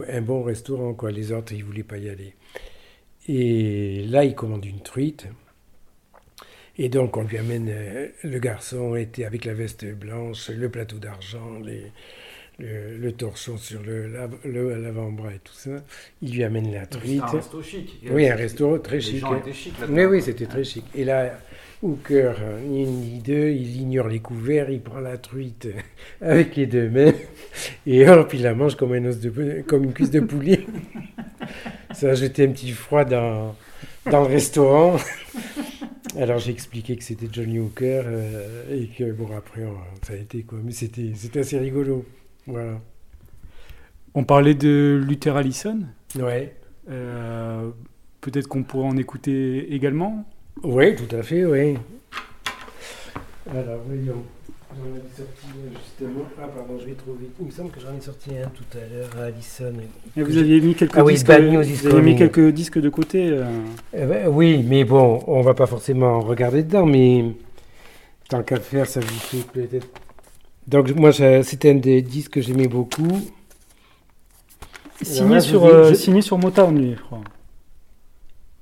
[0.10, 0.96] un, bon restaurant.
[1.08, 2.34] Les autres, ils ne voulaient pas y aller.
[3.28, 5.28] Et là, il commande une truite.
[6.78, 10.98] Et donc, on lui amène, euh, le garçon était avec la veste blanche, le plateau
[10.98, 11.92] d'argent, les-
[12.58, 15.72] le, le torchon sur le, lav- le- l'avant-bras et tout ça.
[16.22, 17.22] Il lui amène la truite.
[17.26, 18.00] C'était un resto chic.
[18.12, 19.20] Oui, un resto très Les chic.
[19.20, 19.98] gens étaient chics là-dedans.
[19.98, 20.84] Oui, oui, c'était très chic.
[20.96, 21.38] Et là,
[21.84, 22.34] Hooker,
[22.66, 25.68] ni une ni deux, il ignore les couverts, il prend la truite
[26.22, 27.14] avec les deux mains,
[27.86, 30.62] et hop, il la mange comme, un os de, pou- comme une cuisse de poulet.
[31.94, 33.56] Ça a jeté un petit froid dans,
[34.10, 34.96] dans le restaurant.
[36.18, 39.64] Alors j'ai expliqué que c'était Johnny Hooker, euh, et que bon, après,
[40.04, 42.06] ça a été quoi, mais c'était c'était assez rigolo.
[42.48, 42.80] Voilà.
[44.14, 45.82] On parlait de Luther Allison.
[46.18, 46.56] Ouais.
[46.90, 47.70] Euh,
[48.22, 50.26] Peut-être qu'on pourrait en écouter également.
[50.64, 51.78] Oui, tout à fait, oui.
[53.48, 54.24] Alors, voyons.
[54.78, 56.26] J'en avais sorti justement.
[56.42, 57.30] Ah, pardon, je vais trouver.
[57.40, 59.74] Il me semble que j'en ai sorti un tout à l'heure à Allison.
[60.18, 61.28] Et vous aviez mis quelques Ah oui, disques.
[61.28, 63.30] Bad News is vous aviez mis quelques disques de côté.
[63.30, 63.46] euh.
[63.94, 67.24] Eh ben, oui, mais bon, on va pas forcément regarder dedans, mais
[68.30, 69.88] tant qu'à faire, ça vous fait peut-être.
[70.68, 73.22] Donc, moi, c'était un des disques que j'aimais beaucoup.
[75.02, 77.22] Signé, là, sur, euh, signé sur Motown, lui, je crois.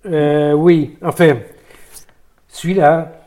[0.06, 1.38] Euh, oui, enfin,
[2.50, 3.23] celui-là,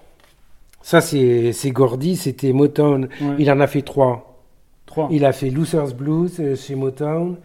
[0.86, 3.08] ça c'est Gordy, c'était Motown.
[3.20, 3.34] Ouais.
[3.40, 4.40] Il en a fait trois.
[4.86, 5.08] Trois.
[5.10, 7.38] Il a fait Luther's Blues euh, chez Motown,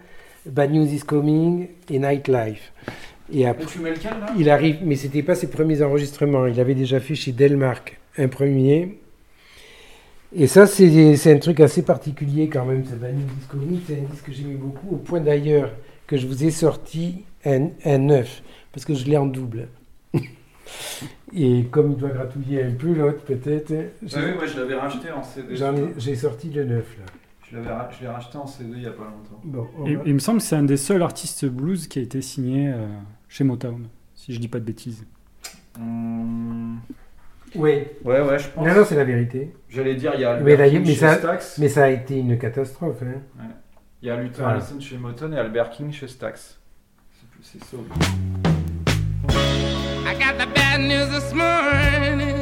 [0.45, 2.71] Bad News is Coming et Nightlife.
[3.33, 4.27] Et après, tu mets lequel là?
[4.37, 6.45] il arrive, mais c'était pas ses premiers enregistrements.
[6.45, 8.99] Il avait déjà fait chez Delmark un premier.
[10.35, 13.79] Et ça, c'est un truc assez particulier quand même, ce Bad News is Coming.
[13.87, 15.71] C'est un disque que j'aimais beaucoup, au point d'ailleurs
[16.05, 19.67] que je vous ai sorti un, un neuf, parce que je l'ai en double.
[21.33, 25.11] Et comme il doit gratouiller un peu l'autre, peut-être, Ah oui, moi je l'avais racheté
[25.11, 25.55] en CD.
[25.55, 27.05] j'en ai- j'ai sorti le neuf là.
[27.49, 29.41] Je l'avais ra- je l'ai racheté en CD il y a pas longtemps.
[29.43, 31.99] Bon, on Et- va- il me semble que c'est un des seuls artistes blues qui
[31.99, 32.87] a été signé euh,
[33.27, 35.05] chez Motown, si je dis pas de bêtises.
[35.77, 36.79] Hum,
[37.55, 38.65] Oui, Ouais, ouais, je pense.
[38.65, 39.53] non, non, c'est la vérité.
[39.67, 41.57] J'allais dire, il y a Mais là, King mais chez ça- Stax.
[41.57, 43.01] Mais ça a été une catastrophe.
[43.03, 43.19] Hein.
[44.01, 44.45] Il y a Luther.
[44.47, 46.57] Allison chez Motown et Albert King chez Stax.
[47.41, 47.81] C'est- C'est soul.
[50.81, 52.40] I got the bad news this morning.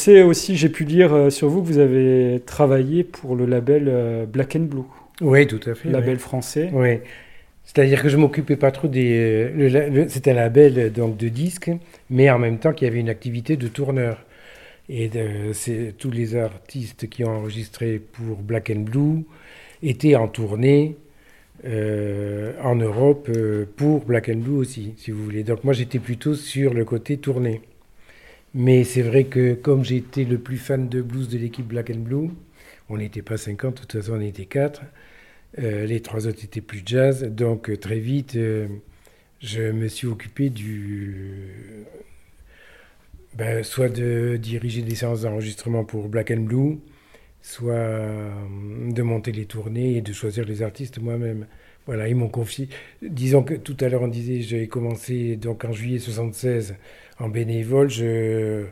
[0.00, 3.84] Sais aussi, j'ai pu lire euh, sur vous que vous avez travaillé pour le label
[3.88, 4.82] euh, Black and Blue,
[5.20, 5.90] Oui, tout à fait.
[5.90, 6.70] label français.
[6.72, 6.98] Oui.
[7.64, 9.12] C'est-à-dire que je m'occupais pas trop des.
[9.56, 11.70] euh, C'était un label donc de disques,
[12.10, 14.24] mais en même temps qu'il y avait une activité de tourneur.
[14.88, 19.24] Et de- tous les artistes qui ont enregistré pour Black and Blue
[19.82, 20.96] étaient en tournée
[21.64, 25.44] euh, en Europe euh, pour Black and Blue aussi, si vous voulez.
[25.44, 27.60] Donc moi j'étais plutôt sur le côté tournée.
[28.54, 32.00] Mais c'est vrai que comme j'étais le plus fan de blues de l'équipe Black and
[32.00, 32.30] Blue,
[32.88, 34.82] on n'était pas 50, de toute façon on était 4.
[35.58, 38.68] Euh, les trois autres étaient plus jazz, donc euh, très vite, euh,
[39.40, 41.86] je me suis occupé du.
[43.34, 46.78] ben, soit de diriger des séances d'enregistrement pour Black and Blue,
[47.42, 47.74] soit
[48.90, 51.46] de monter les tournées et de choisir les artistes moi-même.
[51.86, 52.68] Voilà, ils m'ont confié.
[53.02, 56.76] Disons que tout à l'heure on disait, j'ai commencé donc en juillet 76
[57.20, 58.64] en bénévole, je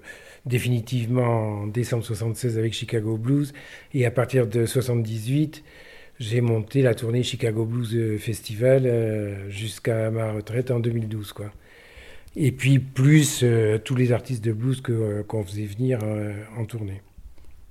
[0.47, 3.53] définitivement en décembre 76 avec Chicago Blues,
[3.95, 5.63] et à partir de 78
[6.21, 11.33] j'ai monté la tournée Chicago Blues euh, Festival euh, jusqu'à ma retraite en 2012.
[11.33, 11.53] Quoi.
[12.37, 16.65] Et puis plus euh, tous les artistes de blues euh, qu'on faisait venir euh, en
[16.65, 17.03] tournée.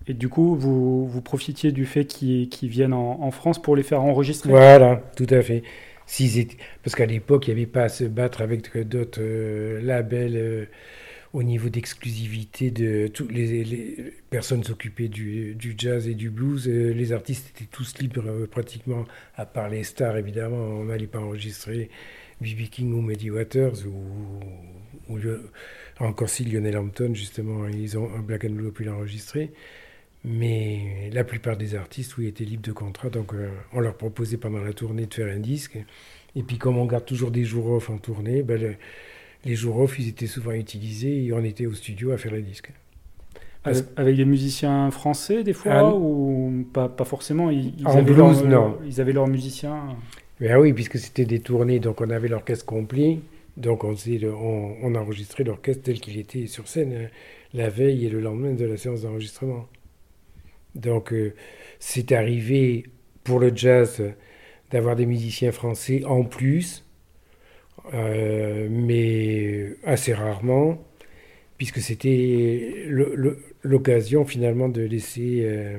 [0.08, 3.84] Et du coup, vous, vous profitiez du fait qu'ils viennent en, en France pour les
[3.84, 4.50] faire enregistrer?
[4.50, 5.64] Voilà, tout à fait.
[6.84, 10.66] Parce qu'à l'époque, il n'y avait pas à se battre avec d'autres euh, labels euh,
[11.34, 12.72] au niveau d'exclusivité.
[12.72, 16.68] De toutes les, personnes s'occupaient du, jazz et du blues.
[16.68, 19.06] Euh, les artistes étaient tous libres pratiquement,
[19.36, 20.58] à part les stars évidemment.
[20.58, 21.90] On n'allait pas enregistrer
[22.42, 22.70] B.B.
[22.72, 25.16] King ou Muddy Waters ou,
[26.00, 29.52] encore si Lionel Hampton justement, ils ont un Black and Blue a pu l'enregistrer.
[30.26, 33.10] Mais la plupart des artistes, oui, étaient libres de contrat.
[33.10, 35.78] Donc, euh, on leur proposait pendant la tournée de faire un disque.
[36.36, 38.76] Et puis, comme on garde toujours des jours off en tournée, ben, le-
[39.46, 42.42] les jours off, ils étaient souvent utilisés et on était au studio à faire le
[42.42, 42.72] disque.
[43.64, 47.50] Avec, avec des musiciens français, des fois, Ah, ou pas, pas forcément?
[47.52, 48.78] Ils, ils En avaient blues, leur- non.
[48.86, 49.96] Ils avaient leurs musiciens?
[50.40, 53.20] Mais ah oui, puisque c'était des tournées, donc on avait l'orchestre complet.
[53.58, 57.08] Donc, on, le- on, on enregistrait l'orchestre tel qu'il était sur scène euh,
[57.54, 59.66] la veille et le lendemain de la séance d'enregistrement.
[60.78, 61.34] Donc, euh,
[61.80, 62.86] c'est arrivé
[63.24, 64.02] pour le jazz
[64.72, 66.86] d'avoir des musiciens français en plus,
[67.94, 70.82] euh, mais assez rarement,
[71.58, 72.86] puisque c'était
[73.64, 75.78] l'occasion finalement de laisser euh,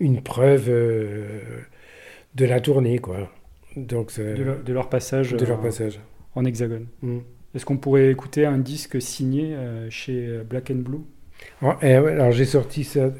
[0.00, 3.30] une preuve de la tournée, quoi.
[3.76, 6.00] Donc, ça- De, leur, de leur passage, de leur passage.
[6.34, 6.86] en hexagone.
[7.02, 7.18] Mm.
[7.54, 9.54] Est-ce qu'on pourrait écouter un disque signé
[9.90, 11.02] chez Black and Blue?
[11.62, 13.12] Ah, eh alors j'ai sorti ça.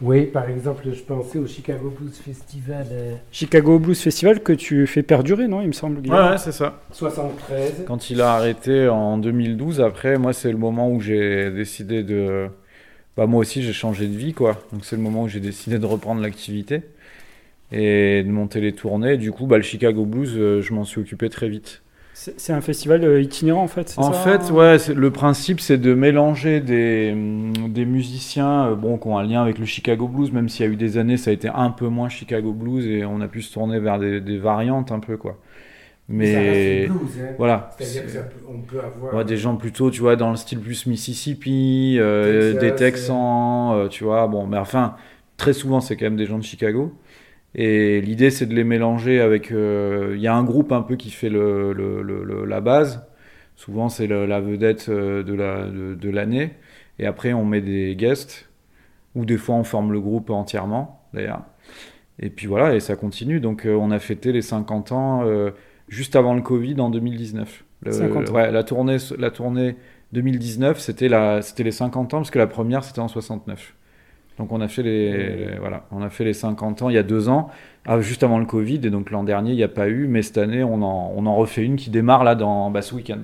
[0.00, 4.86] Oui, par exemple, je pensais au Chicago Blues Festival euh, Chicago Blues Festival que tu
[4.86, 6.00] fais perdurer, non Il me semble.
[6.00, 6.80] Guillaume Ouais, ouais, c'est ça.
[6.92, 7.84] 73.
[7.86, 12.48] Quand il a arrêté en 2012, après, moi, c'est le moment où j'ai décidé de.
[13.16, 14.62] Bah, moi aussi, j'ai changé de vie, quoi.
[14.72, 16.82] Donc, c'est le moment où j'ai décidé de reprendre l'activité
[17.72, 19.16] et de monter les tournées.
[19.16, 21.82] Du coup, bah, le Chicago Blues, euh, je m'en suis occupé très vite.
[22.36, 25.94] C'est un festival euh, itinérant en fait, En ça fait, ouais, le principe, c'est de
[25.94, 27.14] mélanger des,
[27.68, 30.68] des musiciens euh, bon, qui ont un lien avec le Chicago Blues, même s'il y
[30.68, 33.28] a eu des années, ça a été un peu moins Chicago Blues et on a
[33.28, 35.38] pu se tourner vers des, des variantes un peu, quoi.
[36.08, 36.88] Mais
[37.38, 37.70] voilà.
[37.78, 39.14] C'est-à-dire que ça peut- on peut avoir.
[39.14, 43.72] Ouais, des gens plutôt, tu vois, dans le style plus Mississippi, euh, Texas, des Texans,
[43.74, 44.26] euh, tu vois.
[44.26, 44.96] Bon, mais enfin,
[45.36, 46.92] très souvent, c'est quand même des gens de Chicago.
[47.54, 49.50] Et l'idée, c'est de les mélanger avec.
[49.52, 52.60] euh, Il y a un groupe un peu qui fait le, le- le- le- la
[52.60, 53.06] base.
[53.56, 56.52] Souvent, c'est la vedette euh, de la- de, de l'année.
[56.98, 58.48] Et après, on met des guests.
[59.14, 61.42] Ou des fois, on forme le groupe entièrement, d'ailleurs.
[62.20, 63.40] Et puis voilà, et ça continue.
[63.40, 65.50] Donc, euh, on a fêté les 50 ans euh,
[65.88, 67.64] juste avant le Covid en 2019.
[67.84, 68.34] Le- 50 ans.
[68.34, 69.76] ouais, la tournée, la tournée
[70.12, 73.74] 2019, c'était la, c'était les 50 ans parce que la première c'était en 69.
[74.38, 76.98] Donc on a fait les, les- voilà, on a fait les 50 ans il y
[76.98, 77.50] a deux ans,
[77.86, 80.22] ah, juste avant le Covid, et donc l'an dernier il n'y a pas eu, mais
[80.22, 83.20] cette année on en, refait une qui démarre là dans bah, ce week-end.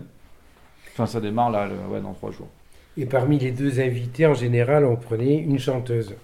[0.93, 1.69] Enfin ça démarre là,
[2.03, 2.49] dans trois jours.
[2.97, 6.15] Et parmi les deux invités, en général, on prenait une chanteuse.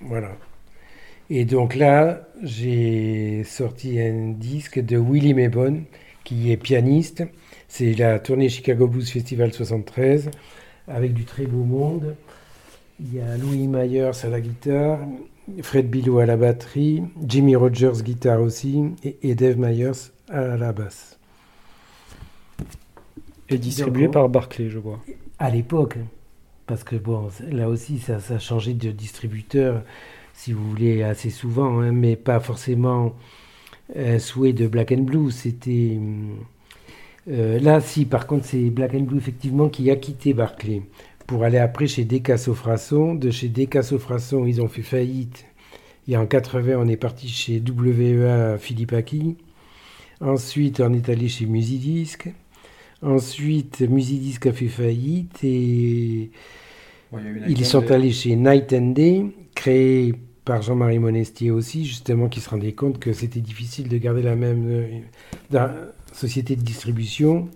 [0.00, 0.30] Voilà.
[1.28, 5.82] Et donc là, j'ai sorti un disque de Willie Mabon,
[6.22, 7.24] qui est pianiste.
[7.66, 10.30] C'est la tournée Chicago Blues Festival 73,
[10.86, 12.14] avec du très beau monde.
[12.98, 15.00] Il y a Louis Myers à la guitare,
[15.60, 20.72] Fred Billow à la batterie, Jimmy Rogers guitare aussi, et, et Dave Myers à la
[20.72, 21.18] basse.
[23.50, 24.98] Et distribué par Barclay, je vois.
[25.38, 25.98] À l'époque,
[26.66, 29.82] parce que bon, là aussi, ça, ça a changé de distributeur,
[30.32, 33.14] si vous voulez, assez souvent, hein, mais pas forcément
[33.94, 35.30] un souhait de Black and Blue.
[35.30, 36.00] C'était.
[37.28, 40.82] euh, là, si, par contre, c'est Black and Blue, effectivement, qui a quitté Barclay
[41.26, 43.14] pour aller après chez Decasso-Frasson.
[43.14, 45.46] De chez Decasso-Frasson, ils ont fait faillite.
[46.08, 49.36] Et en 80, on est parti chez WEA Philippe Aki.
[50.20, 52.28] Ensuite, on est allé chez Musidisc.
[53.02, 56.30] Ensuite, Musidisc a fait faillite et
[57.48, 60.14] ils sont allés chez Night and Day, créé
[60.44, 64.36] par Jean-Marie Monestier aussi, justement, qui se rendait compte que c'était difficile de garder la
[64.36, 65.02] même
[65.52, 65.68] euh,
[66.12, 67.48] société de distribution.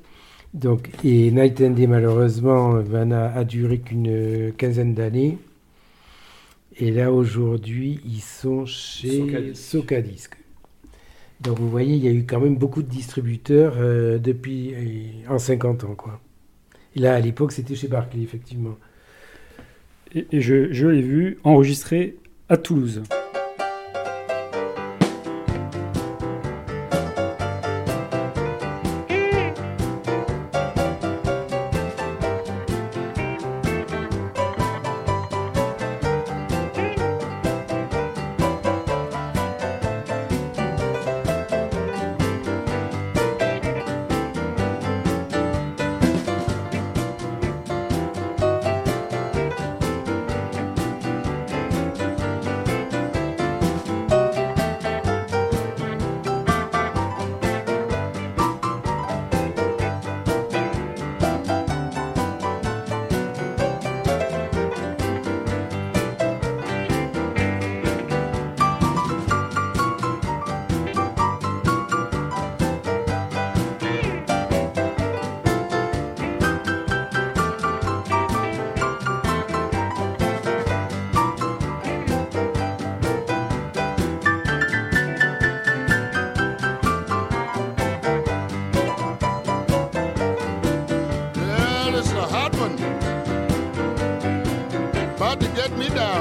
[0.52, 5.38] Donc, et Night and Day, malheureusement, ben, n'a a duré qu'une quinzaine d'années.
[6.76, 9.62] Et là, aujourd'hui, ils sont chez Socadisc.
[9.62, 10.36] Socadisc.
[11.40, 15.32] Donc, vous voyez, il y a eu quand même beaucoup de distributeurs euh, depuis euh,
[15.32, 16.20] en 50 ans, quoi.
[16.96, 18.76] Et là, à l'époque, c'était chez Barclay, effectivement.
[20.14, 22.16] Et, et je, je l'ai vu enregistré
[22.48, 23.02] à Toulouse.
[95.80, 96.19] Me down.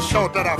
[0.00, 0.59] Short that I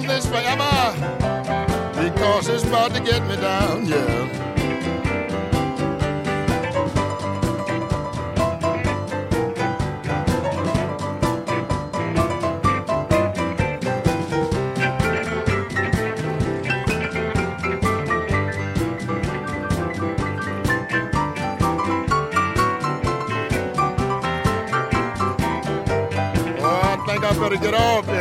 [0.00, 0.92] doing this forever
[2.02, 4.28] because it's about to get me down, yeah.
[26.62, 28.19] Oh, better get off there.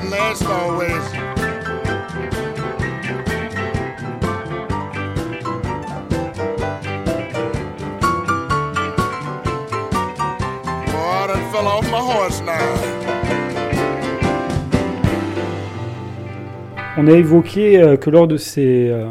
[0.00, 0.90] Good things doesn't last always.
[10.92, 13.00] I done fell off my horse now.
[16.96, 19.06] On a évoqué euh, que lors de ces, euh,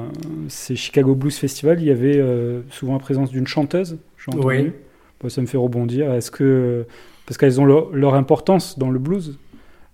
[0.47, 3.97] ces Chicago Blues Festival, il y avait euh, souvent la présence d'une chanteuse.
[4.35, 4.71] Oui.
[5.21, 6.13] Bon, ça me fait rebondir.
[6.13, 6.85] Est-ce que
[7.25, 9.37] parce qu'elles ont leur, leur importance dans le blues,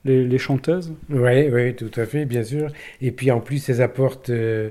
[0.06, 2.72] les, chanteuses Oui, oui, tout à fait, bien sûr.
[3.01, 4.70] Et puis en plus, elles apportent euh,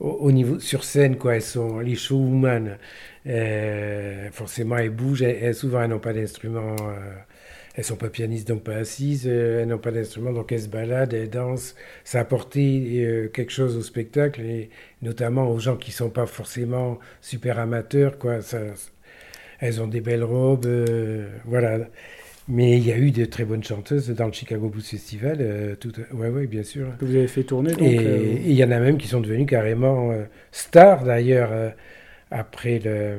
[0.00, 1.36] au, au niveau sur scène, quoi.
[1.36, 2.78] Elles sont les showwomen.
[3.26, 5.24] Euh, forcément, elles bougent.
[5.54, 6.76] Souvent, elles n'ont pas d'instrument.
[6.82, 7.14] euh,
[7.74, 9.26] elles sont pas pianistes, donc pas assises.
[9.28, 11.76] euh, elles n'ont pas d'instrument, donc elles se baladent, elles dansent.
[12.04, 14.70] Ça a apporté quelque chose au spectacle, et
[15.02, 18.40] notamment aux gens qui sont pas forcément super amateurs, quoi.
[18.42, 18.58] Ça,
[19.60, 20.66] elles ont des belles robes,
[21.44, 21.78] voilà.
[22.48, 25.38] Mais il y a eu de très bonnes chanteuses dans le Chicago Blues Festival.
[25.40, 26.88] Euh, tout, ouais, ouais, bien sûr.
[26.98, 29.06] que vous avez fait tourner donc, Et euh, et il y en a même qui
[29.08, 31.70] sont devenus carrément euh, stars d'ailleurs euh,
[32.30, 33.18] après le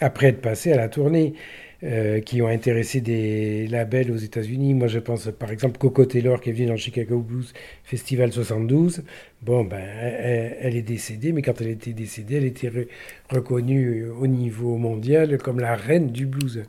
[0.00, 1.34] après être passés à la tournée,
[1.82, 4.74] euh, qui ont intéressé des labels aux États-Unis.
[4.74, 7.52] Moi, je pense par exemple Coco Taylor qui est venue dans le Chicago Blues
[7.84, 9.02] Festival 72.
[9.42, 12.88] Bon, ben, elle, elle est décédée, mais quand elle était décédée, elle était re-
[13.30, 16.64] reconnue au niveau mondial comme la reine du blues.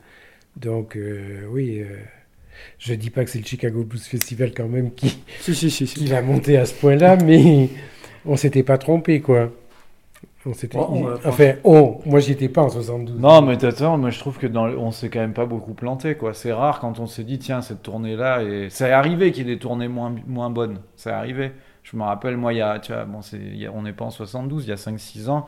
[0.55, 1.79] Donc, euh, oui.
[1.81, 1.97] euh,
[2.79, 5.87] je dis pas que c'est le Chicago Blues Festival quand même qui, Si, si, si.
[5.87, 5.95] si.
[5.95, 7.69] qui l'a monté à ce point-là, mais
[8.25, 9.51] on s'était pas trompé, quoi.
[10.45, 10.77] On s'était...
[10.79, 13.19] Oh, enfin, on, moi j'y étais pas en 72.
[13.19, 15.73] Non, mais t'attends, moi je trouve que dans le- on s'est quand même pas beaucoup
[15.75, 16.33] planté, quoi.
[16.33, 19.51] C'est rare quand on s'est dit, tiens, cette tournée-là, et ça est arrivé qu'il y
[19.51, 20.79] ait des tournées moins, moins bonnes.
[20.95, 21.51] Ça est arrivé.
[21.83, 23.83] Je me rappelle, moi, il y a, tu vois, bon, c'est, il y a- on
[23.83, 25.47] n'est pas en 72, il y a 5-6 ans.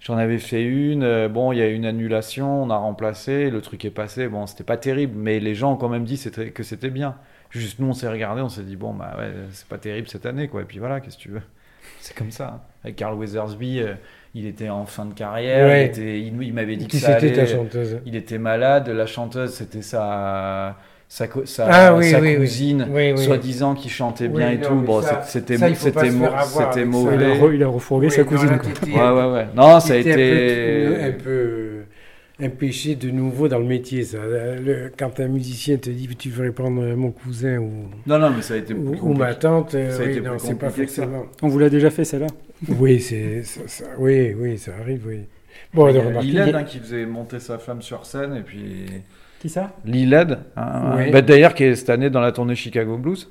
[0.00, 3.50] J'en avais fait une, euh, bon, il y a eu une annulation, on a remplacé,
[3.50, 6.18] le truc est passé, bon, c'était pas terrible, mais les gens ont quand même dit
[6.54, 7.16] que c'était bien.
[7.50, 10.24] Juste nous, on s'est regardé, on s'est dit, bon, bah ouais, c'est pas terrible cette
[10.24, 10.62] année, quoi.
[10.62, 11.42] Et puis voilà, qu'est-ce que tu veux?
[12.00, 12.48] C'est comme ça.
[12.48, 12.60] hein.
[12.84, 13.94] Avec Carl Weathersby, euh,
[14.34, 15.82] il était en fin de carrière, Ouais.
[15.86, 17.46] il, était, il, il m'avait dit que ça c'était ta allait.
[17.46, 18.00] chanteuse?
[18.06, 20.78] Il était malade, la chanteuse c'était sa,
[21.12, 22.36] sa, co- sa, Ah oui, sa oui, oui.
[22.36, 23.18] cousine, Oui, oui.
[23.24, 24.74] soi-disant qui chantait bien et non, tout.
[24.76, 27.54] Bon, c'était ça, il c'était c'était a, mauvais.
[27.56, 28.48] il a refourgué Oui, sa non, cousine.
[28.50, 28.70] là, quoi.
[28.70, 29.46] t'étais- Ouais, ouais, ouais.
[29.56, 30.12] Non, ça a été.
[31.02, 31.80] Un peu,
[32.40, 34.18] un empêché de nouveau dans le métier, ça.
[34.24, 37.72] Le- quand un musicien te dit tu veux prendre mon cousin ou,
[38.06, 39.18] Non, non, mais ça a été plus ou, ou compliqué.
[39.18, 41.26] ma tante, euh, Ça a oui, été non, plus c'est pas forcément.
[41.42, 42.28] On vous l'a déjà fait celle-là?
[42.78, 45.22] Oui, c'est ça, ça- oui, oui, ça arrive, oui.
[45.74, 47.82] Bon, Il y a remarquez, Liled, il y a- hein, qui faisait monter sa femme
[47.82, 48.86] sur scène et puis
[49.40, 49.72] Qui ça?
[49.84, 51.10] Liled, hein, Ouais.
[51.10, 53.28] bah, d'ailleurs qui est cette année dans la tournée Chicago Blues,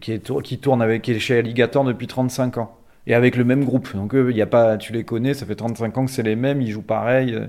[0.00, 2.76] qui, est, tour- qui tourne avec qui est chez Alligator depuis 35 ans
[3.06, 3.94] et avec le même groupe.
[3.94, 6.36] Donc eux, y a pas, tu les connais, ça fait 35 ans que c'est les
[6.36, 7.34] mêmes, ils jouent pareil.
[7.34, 7.46] euh.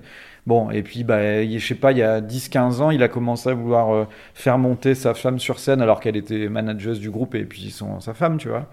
[0.47, 3.49] Bon, et puis bah, je sais pas, il y a 10-15 ans, il a commencé
[3.49, 7.36] à vouloir euh, faire monter sa femme sur scène alors qu'elle était manageuse du groupe
[7.36, 8.67] et puis son, sa femme, tu vois.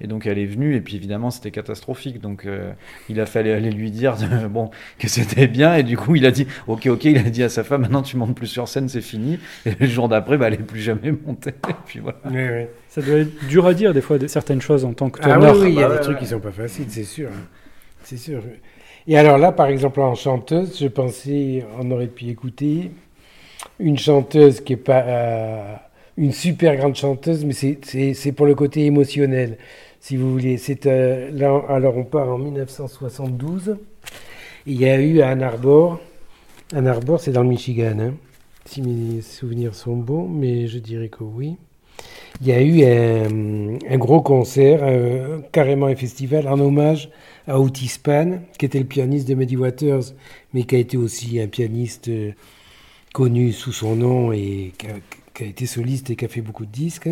[0.00, 2.20] Et donc elle est venue et puis évidemment c'était catastrophique.
[2.20, 2.72] Donc euh,
[3.08, 6.24] il a fallu aller lui dire de- bon que c'était bien et du coup il
[6.26, 8.66] a dit ok ok il a dit à sa femme maintenant tu montes plus sur
[8.68, 12.00] scène c'est fini et le jour d'après bah, elle est plus jamais montée et puis
[12.00, 12.18] voilà.
[12.24, 12.66] Oui, oui.
[12.88, 15.56] Ça doit être dur à dire des fois certaines choses en tant que Ah tourneur.
[15.56, 16.20] oui, oui, il y a Bah des ouais, trucs ouais.
[16.20, 17.30] qui sont pas faciles, c'est sûr.
[18.02, 18.42] C'est sûr.
[19.06, 22.92] Et alors là, par exemple, en chanteuse, je pensais, on aurait pu écouter
[23.78, 25.74] une chanteuse qui est pas euh,
[26.16, 29.58] une super grande chanteuse, mais c'est pour le côté émotionnel,
[30.00, 30.58] si vous voulez.
[30.86, 33.76] Euh, là, alors on part en 1972.
[34.66, 36.00] Et il y a eu à Ann Arbor,
[36.74, 38.14] Ann Arbor, c'est dans le Michigan, hein,
[38.64, 41.56] si mes souvenirs sont bons, mais je dirais que oui.
[42.40, 47.10] Il y a eu un, gros concert, euh, carrément un festival, en hommage
[47.46, 50.14] à Otis Spann, qui était le pianiste de Muddy Waters,
[50.54, 52.32] mais qui a été aussi un pianiste euh,
[53.12, 54.94] connu sous son nom et qui a,
[55.34, 57.10] qui a été soliste et qui a fait beaucoup de disques.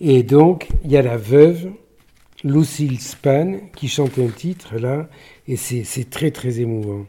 [0.00, 1.70] Et donc, il y a la veuve
[2.44, 5.08] Lucille Span qui chante un titre là,
[5.48, 7.06] et c'est très très émouvant.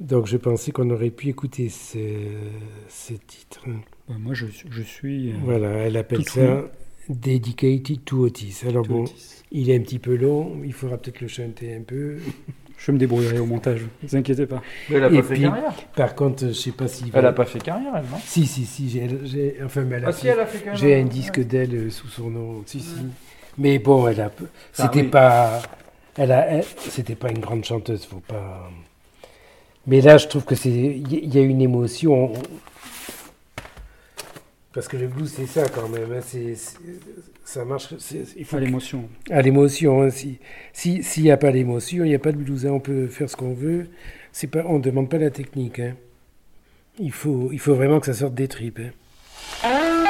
[0.00, 1.98] Donc je pensais qu'on aurait pu écouter ce,
[2.88, 3.64] ce titre.
[4.08, 5.30] Bah, moi, je, je suis.
[5.30, 6.70] euh, Voilà, elle appelle ça
[7.08, 8.62] Dedicated to Otis.
[8.66, 9.42] Alors to bon, Otis.
[9.52, 12.16] il est un petit peu long, il faudra peut-être le chanter un peu.
[12.76, 14.60] Je me débrouillerai au montage, ne vous inquiétez pas.
[14.90, 15.72] Mais elle a Et pas fait puis- carrière.
[15.96, 17.28] Par contre, je sais pas s'il Elle va...
[17.28, 18.18] a pas fait carrière, elle, non?
[18.24, 20.76] Si, si, si, j'ai, enfin, mais elle a Ah fait- si, elle a fait carrière.
[20.76, 22.94] J'ai un disque d'elle euh, sous son nom, si, si.
[23.56, 25.08] Mais bon, elle a, Ah, c'était oui.
[25.08, 25.62] pas,
[26.18, 28.68] elle a, elle- c'était pas une grande chanteuse, faut pas.
[29.86, 32.32] Mais là, je trouve que c'est, il y, il y a une émotion.
[34.74, 36.12] Parce que le blues, c'est ça quand même.
[36.12, 36.54] hein, c'est,
[37.44, 37.94] ça marche.
[38.36, 39.08] il faut À l'émotion.
[39.30, 40.02] à l'émotion.
[40.02, 40.38] hein, si,
[40.72, 42.66] si, s'il n'y a pas l'émotion, il n'y a pas de blues.
[42.66, 43.86] hein, on peut faire ce qu'on veut.
[44.32, 45.78] C'est pas, on ne demande pas la technique.
[45.78, 45.94] hein.
[46.98, 48.80] Il faut, il faut vraiment que ça sorte des tripes.
[49.62, 50.04] hein.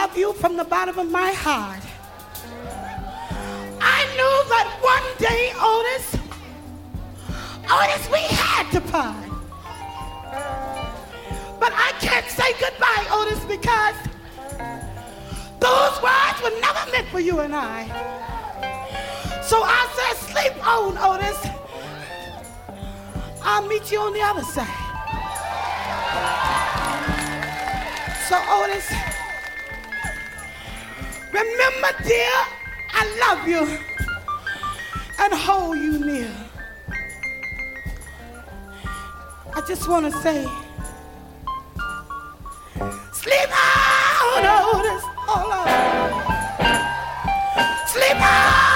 [0.00, 1.84] Love you from the bottom of my heart.
[3.82, 6.06] I knew that one day, Otis,
[7.68, 9.28] Otis, we had to part.
[11.60, 13.96] But I can't say goodbye, Otis, because
[15.66, 17.84] those words were never meant for you and I.
[19.42, 21.40] So I said, sleep on, Otis.
[23.42, 24.80] I'll meet you on the other side.
[28.28, 29.09] So, Otis,
[31.32, 32.32] remember, dear,
[32.92, 33.78] I love you
[35.18, 36.32] and hold you near.
[39.54, 40.46] I just want to say,
[43.12, 45.70] sleep on, Otis, oh Lord.
[47.88, 48.69] Sleep on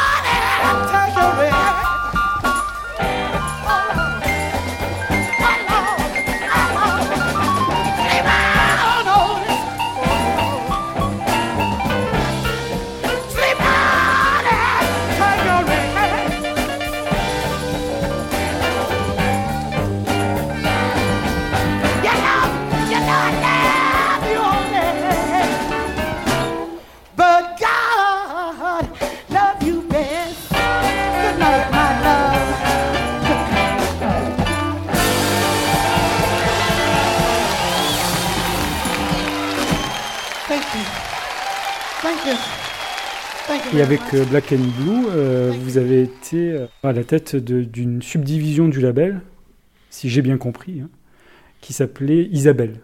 [43.74, 48.02] Et avec euh, Black and Blue, euh, vous avez été euh, à la tête d'une
[48.02, 49.20] subdivision du label,
[49.90, 50.90] si j'ai bien compris, hein,
[51.60, 52.76] qui s'appelait Isabelle.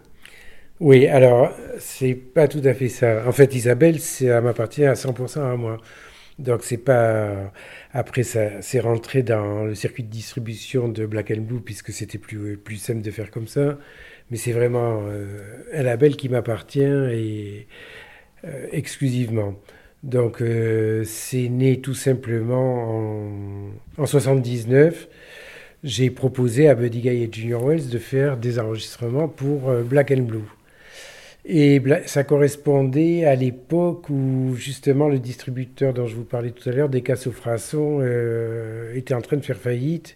[0.81, 3.23] Oui, alors, c'est pas tout à fait ça.
[3.25, 5.77] En fait, Isabelle, ça m'appartient à 100% à moi.
[6.39, 7.53] Donc, c'est pas.
[7.93, 12.17] Après, ça, c'est rentré dans le circuit de distribution de Black and Blue, puisque c'était
[12.17, 13.77] plus, plus simple de faire comme ça.
[14.29, 15.03] Mais c'est vraiment
[15.73, 17.67] un label qui m'appartient et
[18.71, 19.55] exclusivement.
[20.03, 25.07] Donc, euh, c'est né tout simplement en, en 79.
[25.83, 30.11] J'ai proposé à Buddy Guy et Junior Wells de faire des enregistrements pour euh, Black
[30.11, 30.39] and Blue.
[31.43, 36.71] Et ça correspondait à l'époque où justement le distributeur dont je vous parlais tout à
[36.71, 40.15] l'heure, des Frasson, euh, était en train de faire faillite.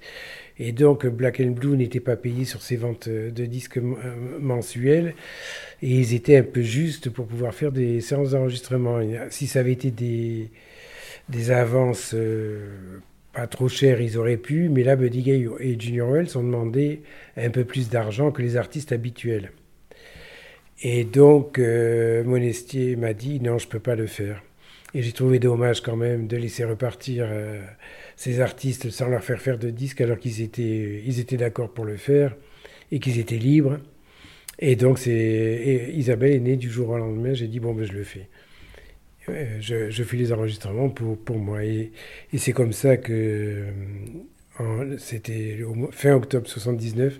[0.57, 5.15] Et donc Black and Blue n'était pas payé sur ses ventes de disques euh, mensuelles.
[5.81, 9.01] Et ils étaient un peu justes pour pouvoir faire des séances d'enregistrement.
[9.01, 12.99] Et Si ça avait été des, avances euh,
[13.33, 14.69] pas trop chères, ils auraient pu.
[14.69, 17.01] Mais là, Buddy Guy et Junior Wells ont demandé
[17.35, 19.51] un peu plus d'argent que les artistes habituels.
[20.81, 24.41] Et donc, euh, Monestier m'a dit non, je peux pas le faire.
[24.95, 27.61] Et j'ai trouvé dommage quand même de laisser repartir euh,
[28.15, 31.83] ces artistes sans leur faire faire de disques alors qu'ils étaient, ils étaient d'accord pour
[31.83, 32.33] le faire
[32.93, 33.77] et qu'ils étaient libres.
[34.57, 37.33] Et donc, c'est, Isabelle est née du jour au lendemain.
[37.33, 38.29] J'ai dit bon, ben, je le fais.
[39.59, 41.65] Je, fais les enregistrements pour, pour moi.
[41.65, 41.91] Et,
[42.31, 43.65] et c'est comme ça que
[44.61, 45.59] euh, c'était
[45.91, 47.19] fin octobre 79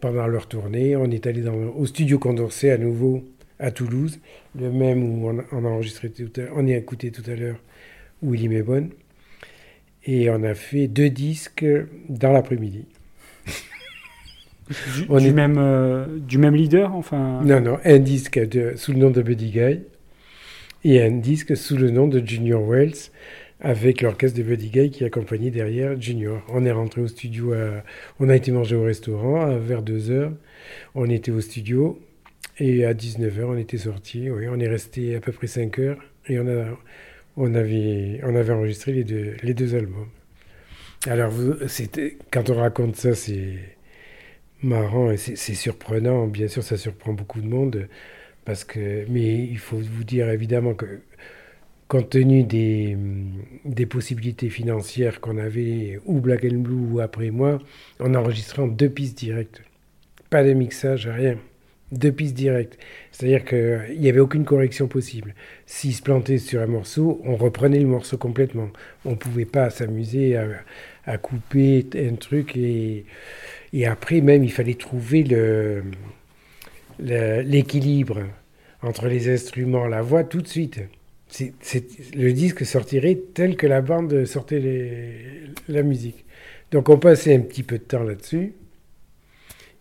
[0.00, 0.94] pendant leur tournée.
[0.94, 3.24] On est allé au studio Condorcet à nouveau
[3.58, 4.18] à Toulouse,
[4.58, 7.34] le même où on, on a enregistré tout à, on y a écouté tout à
[7.34, 7.58] l'heure
[8.22, 8.90] Willy Mebon.
[10.04, 11.66] Et on a fait deux disques
[12.08, 12.84] dans l'après-midi.
[14.68, 17.40] Du, On du est- même, euh, du même leader, enfin?
[17.44, 19.80] Non, non, un disque de- sous le nom de Buddy Guy
[20.84, 23.10] et un disque sous le nom de Junior Wells
[23.60, 26.42] avec l'orchestre de Buddy Guy qui accompagnait derrière Junior.
[26.52, 27.84] On est rentré au studio, à-
[28.18, 30.32] on a été manger au restaurant à- vers 2 heures.
[30.96, 32.00] On était au studio
[32.58, 34.30] et à 19h on était sorti.
[34.30, 35.98] Oui, on est resté à peu près 5 heures
[36.28, 39.04] et on, a, avait, enregistré les
[39.54, 40.08] deux, albums.
[41.06, 41.32] Alors,
[42.30, 43.58] quand on raconte ça, c'est
[44.62, 46.26] marrant et c'est surprenant.
[46.26, 47.88] Bien sûr, ça surprend beaucoup de monde.
[49.08, 51.00] Mais il faut vous dire évidemment que,
[51.88, 57.58] compte tenu des, possibilités financières qu'on avait, ou Black and Blue ou après moi,
[58.00, 59.62] on enregistrait en deux pistes directes.
[60.30, 61.38] Pas de mixage, rien.
[61.92, 62.78] Deux pistes directes.
[63.12, 65.34] C'est-à-dire qu'il n'y avait aucune correction possible.
[65.66, 68.70] S'il se plantait sur un morceau, on reprenait le morceau complètement.
[69.04, 73.04] On ne pouvait pas s'amuser à, couper un truc et,
[73.86, 75.24] après même il fallait trouver
[76.98, 78.24] l'équilibre
[78.82, 80.80] entre les instruments, la voix tout de suite.
[82.14, 85.12] Le disque sortirait tel que la bande sortait
[85.68, 86.24] la musique.
[86.72, 88.54] Donc on passait un petit peu de temps là-dessus.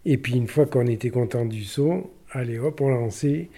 [0.06, 3.50] Et puis une fois qu'on était content du son, allez hop, on lançait.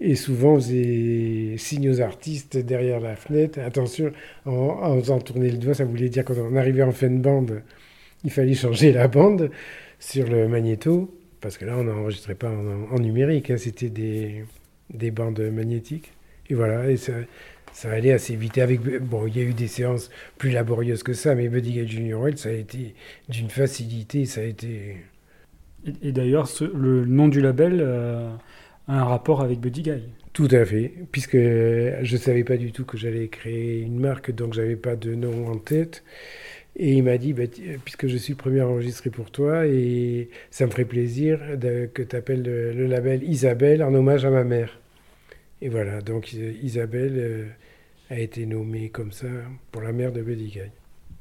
[0.00, 3.60] Et souvent on faisait signe aux artistes derrière la fenêtre.
[3.60, 4.12] Attention,
[4.46, 7.18] en, en faisant tourner le doigt, ça voulait dire quand on arrivait en fin de
[7.18, 7.62] bande,
[8.24, 9.50] il fallait changer la bande
[9.98, 11.10] sur le magnéto.
[11.40, 14.44] Parce que là, on n'enregistrait pas en, numérique, hein, c'était des,
[14.90, 16.12] des bandes magnétiques.
[16.48, 17.14] Et voilà, et ça,
[17.72, 18.58] ça allait assez vite.
[18.58, 21.88] Avec, bon, il y a eu des séances plus laborieuses que ça, mais Buddy Guy
[21.88, 22.94] Junior Wells, ça a été
[23.28, 24.98] d'une facilité, ça a été...
[25.86, 28.30] Et, et d'ailleurs, le nom du label euh,
[28.88, 30.02] a un rapport avec Buddy Guy.
[30.32, 34.30] Tout à fait, puisque je ne savais pas du tout que j'allais créer une marque,
[34.30, 36.02] donc j'avais pas de nom en tête.
[36.74, 37.42] Et il m'a dit, bah,
[37.84, 41.84] puisque je suis le premier à enregistrer pour toi, et ça me ferait plaisir de-
[41.92, 44.80] que tu appelles le, le label Isabelle en hommage à ma mère.
[45.60, 47.44] Et voilà, donc Is- Isabelle euh,
[48.08, 49.26] a été nommée comme ça
[49.70, 50.60] pour la mère de Buddy Guy.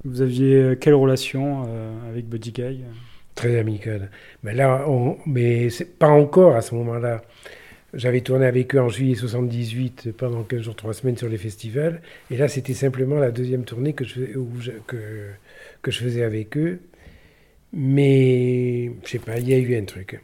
[0.05, 2.79] Vous aviez euh, quelle relation euh, avec Buddy Guy?
[3.35, 4.09] Très amical.
[4.43, 4.85] Mais là,
[5.99, 7.21] pas encore à ce moment-là.
[7.93, 12.01] J'avais tourné avec eux en juillet 78 pendant 15 jours, 3 semaines sur les festivals.
[12.29, 14.21] Et là, c'était simplement la deuxième tournée que je,
[14.87, 16.79] que, je faisais avec eux.
[17.73, 20.19] Mais, je sais pas, il y a eu un truc.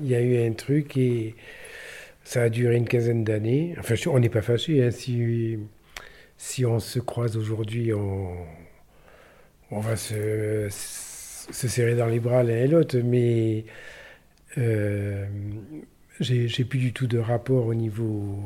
[0.00, 1.34] Il y a eu un truc et
[2.24, 3.74] ça a duré une quinzaine d'années.
[3.78, 4.82] Enfin, on n'est pas fâchés.
[4.84, 4.90] hein.
[4.90, 5.58] Si,
[6.38, 8.36] si on se croise aujourd'hui, on,
[9.70, 10.68] on va se,
[11.50, 12.96] se serrer dans les bras l'un et l'autre.
[13.04, 13.64] Mais
[14.58, 15.26] euh,
[16.20, 18.38] j'ai plus du tout de rapport au niveau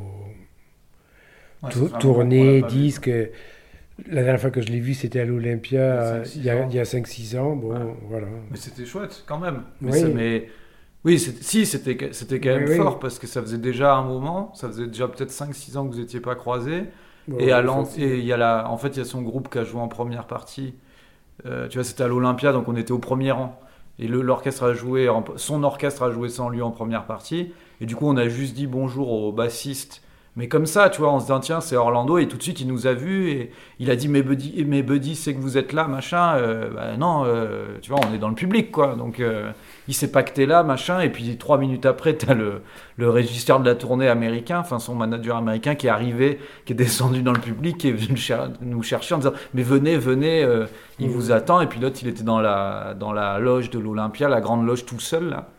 [1.61, 1.69] Ouais,
[1.99, 3.09] tournée, disque.
[4.07, 6.69] La dernière fois que je l'ai vu, c'était à l'Olympia, Il y a a, cinq,
[6.71, 7.55] il y a 5-6 ans.
[7.57, 7.93] Bon, Ouais.
[8.07, 8.27] voilà.
[8.49, 9.63] Mais c'était chouette quand même.
[9.81, 10.13] Mais, Oui.
[10.15, 10.49] mais-
[11.03, 12.77] oui, si, c'était quand même Oui, oui.
[12.77, 15.93] fort parce que ça faisait déjà un moment, ça faisait déjà peut-être 5-6 ans que
[15.93, 16.83] vous n'étiez pas croisés.
[17.27, 17.61] Bon, et à
[17.97, 19.89] et y a la, en fait, il y a son groupe qui a joué en
[19.89, 20.75] première partie.
[21.45, 23.59] Euh, tu vois, c'était à l'Olympia, donc on était au premier rang.
[23.97, 27.51] Et l'orchestre a joué, son orchestre a joué sans lui en première partie.
[27.81, 30.01] Et du coup, on a juste dit bonjour au bassiste.
[30.39, 32.17] Mais comme ça, tu vois, on se dit, tiens, c'est Orlando.
[32.17, 33.29] Et tout de suite, il nous a vus.
[33.29, 36.35] Et il a dit, mais Buddy, mais Buddy c'est que vous êtes là, machin.
[36.37, 38.95] Euh, bah, non, euh, tu vois, on est dans le public, quoi.
[38.95, 39.51] Donc, euh,
[39.89, 41.01] il sait pas que t'es là, machin.
[41.01, 42.61] Et puis, trois minutes après, t'as le,
[42.95, 46.75] le régisseur de la tournée américain, enfin, son manager américain qui est arrivé, qui est
[46.77, 48.17] descendu dans le public, qui est venu
[48.61, 50.47] nous chercher en disant, mais venez, venez,
[50.99, 51.13] il Mhm.
[51.13, 51.59] vous attend.
[51.59, 54.85] Et puis l'autre, il était dans la, dans la loge de l'Olympia, la grande loge
[54.85, 55.49] tout seul, là.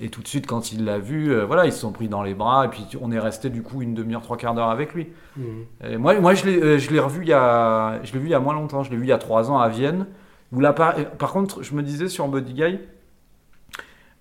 [0.00, 2.22] Et tout de suite, quand il l'a vu, euh, voilà, ils se sont pris dans
[2.22, 2.64] les bras.
[2.64, 5.08] Et puis, on est resté du coup une demi-heure, trois quarts d'heure avec lui.
[5.36, 5.64] Mhm.
[5.84, 8.28] Et moi, moi, je l'ai, euh, je l'ai revu il y a, je l'ai vu
[8.28, 8.82] il y a moins longtemps.
[8.82, 10.06] Je l'ai vu il y a trois ans à Vienne.
[10.50, 12.78] Où là, par, par contre, je me disais sur Buddy Guy,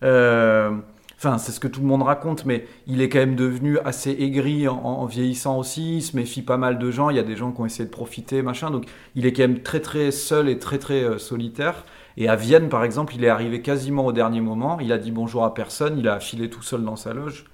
[0.03, 0.71] euh,
[1.17, 4.11] enfin, c'est ce que tout le monde raconte, mais il est quand même devenu assez
[4.11, 5.97] aigri en, en vieillissant aussi.
[5.97, 7.09] Il se méfie pas mal de gens.
[7.09, 8.71] Il y a des gens qui ont essayé de profiter, machin.
[8.71, 11.85] Donc, il est quand même très, très seul et très, très euh, solitaire.
[12.17, 14.79] Et à Vienne, par exemple, il est arrivé quasiment au dernier moment.
[14.79, 15.97] Il a dit bonjour à personne.
[15.97, 17.45] Il a filé tout seul dans sa loge.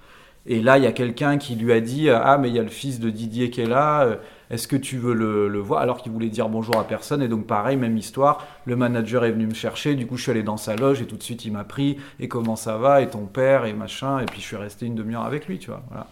[0.46, 2.64] Et là, il y a quelqu'un qui lui a dit Ah, mais il y a
[2.64, 4.16] le fils de Didier qui est là, euh,
[4.50, 5.82] est-ce que tu veux le, le voir?
[5.82, 7.22] Alors qu'il voulait dire bonjour à personne.
[7.22, 8.48] Et donc, pareil, même histoire.
[8.66, 9.96] Le manager est venu me chercher.
[9.96, 11.98] Du coup, je suis allé dans sa loge et tout de suite, il m'a pris
[12.20, 13.02] Et comment ça va?
[13.02, 14.20] Et ton père Et machin.
[14.20, 15.84] Et puis, je suis resté une demi-heure avec lui, tu vois.
[15.90, 16.08] Voilà.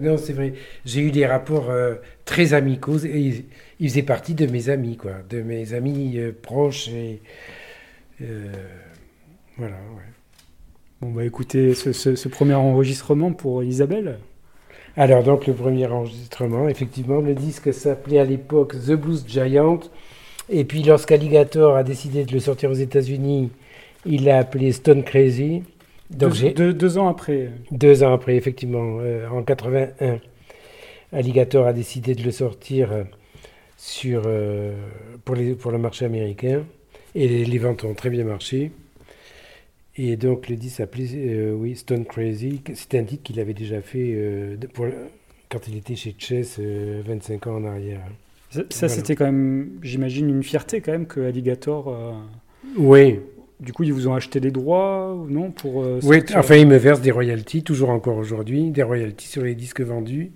[0.00, 0.54] Non, c'est vrai.
[0.84, 1.94] J'ai eu des rapports euh,
[2.24, 3.44] très amicaux et ils,
[3.80, 7.20] ils faisaient partie de mes amis, quoi, de mes amis euh, proches et
[8.22, 8.52] euh,
[9.56, 9.74] voilà.
[9.76, 10.02] ouais.
[11.00, 14.18] Bon, bah écoutez, ce, ce- ce premier enregistrement pour Isabelle.
[14.96, 19.80] Alors donc le premier enregistrement, effectivement, le disque s'appelait à l'époque The Blues Giant
[20.48, 23.50] et puis lorsqu'Alligator a décidé de le sortir aux États-Unis,
[24.04, 25.62] il l'a appelé Stone Crazy.
[26.10, 27.50] Donc deux, j'ai deux- deux ans après.
[27.70, 30.18] Deux ans après, effectivement, euh, en 81,
[31.12, 33.04] Alligator a décidé de le sortir euh,
[33.76, 34.74] sur, euh,
[35.24, 36.64] pour, les, pour le marché américain.
[37.14, 38.72] Et les, les ventes ont très bien marché.
[40.02, 42.62] Et donc le disque s'appelait euh, oui, Stone Crazy.
[42.74, 44.86] C'était un titre qu'il avait déjà fait euh, pour,
[45.50, 48.00] quand il était chez Chess euh, 25 ans en arrière.
[48.50, 48.94] Ça, ça, Voilà.
[48.94, 51.88] c'était quand même, j'imagine, une fierté quand même que Alligator.
[51.88, 52.12] euh,
[52.78, 53.20] Oui,
[53.60, 56.78] Du coup, ils vous ont acheté des droits ou non pour Oui, enfin, il me
[56.78, 60.30] verse des royalties, toujours encore aujourd'hui, des royalties sur les disques vendus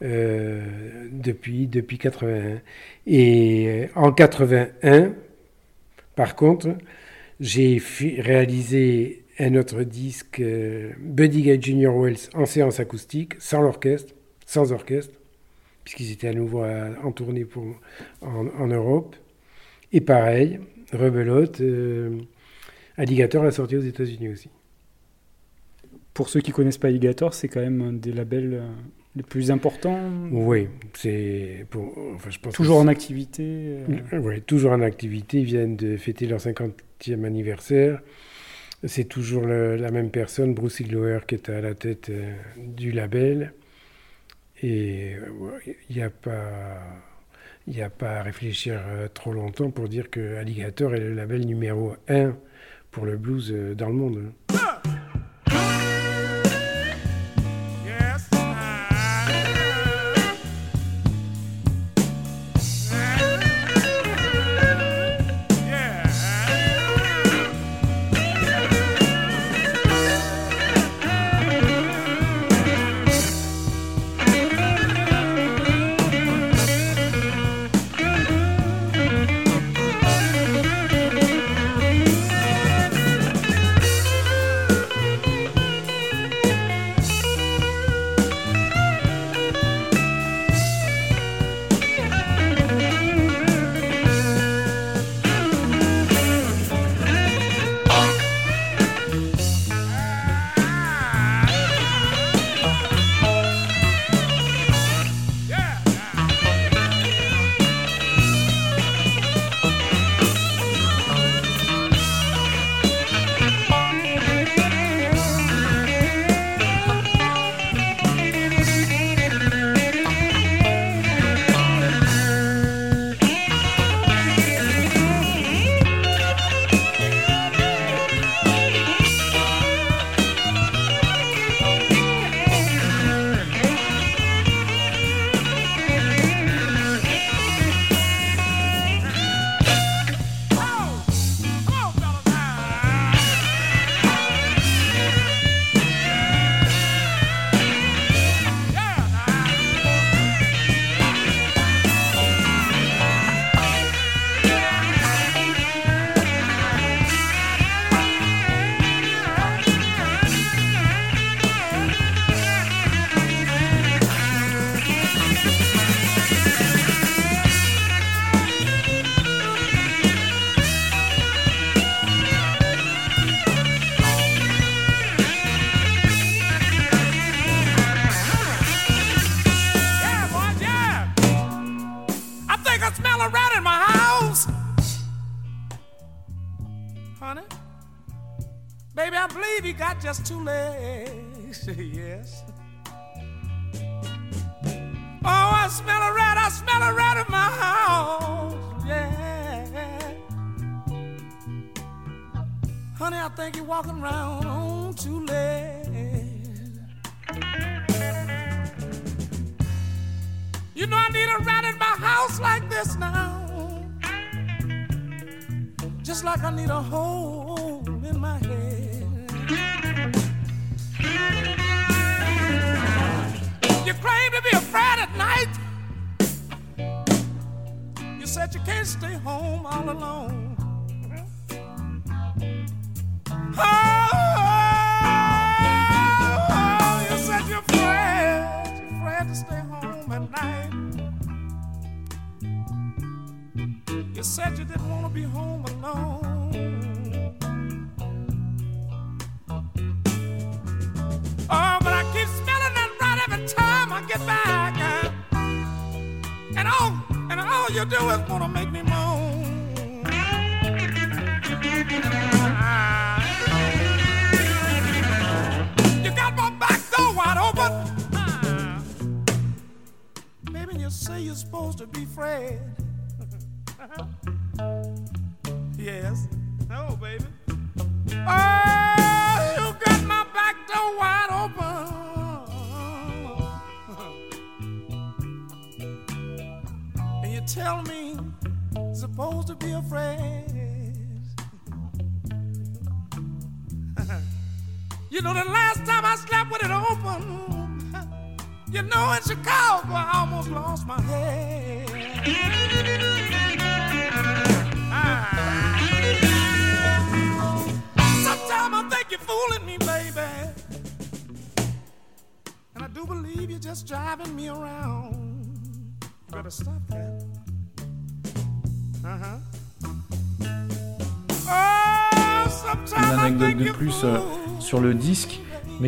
[0.00, 2.60] depuis, depuis 81.
[3.06, 5.12] Et en 81,
[6.14, 6.68] par contre,
[7.40, 7.82] j'ai
[8.18, 14.14] réalisé un autre disque, euh, Buddy Guy Junior Wells, en séance acoustique, sans l'orchestre,
[14.46, 15.18] sans orchestre,
[15.84, 17.64] puisqu'ils étaient à nouveau en tournée pour,
[18.20, 19.16] en, Europe.
[19.92, 20.60] Et pareil,
[20.92, 22.18] Rebelote, euh,
[22.96, 24.50] Alligator l'a sorti aux États-Unis aussi.
[26.14, 28.68] Pour ceux qui connaissent pas Alligator, c'est quand même un des labels euh,
[29.16, 29.98] les plus importants.
[30.30, 31.96] Oui, c'est pour.
[32.14, 33.42] Enfin, je pense toujours en activité.
[33.42, 34.20] Euh.
[34.20, 35.40] Oui, toujours en activité.
[35.40, 36.74] Ils viennent de fêter leur 50
[37.10, 38.00] anniversaire.
[38.84, 43.52] C'est toujours la même personne, Bruce Iglower, qui était à la tête euh, du label.
[44.60, 46.80] Et euh, il n'y a pas.
[47.68, 51.14] Il n'y a pas à réfléchir euh, trop longtemps pour dire que Alligator est le
[51.14, 52.36] label numéro 1
[52.90, 54.32] pour le blues dans le monde.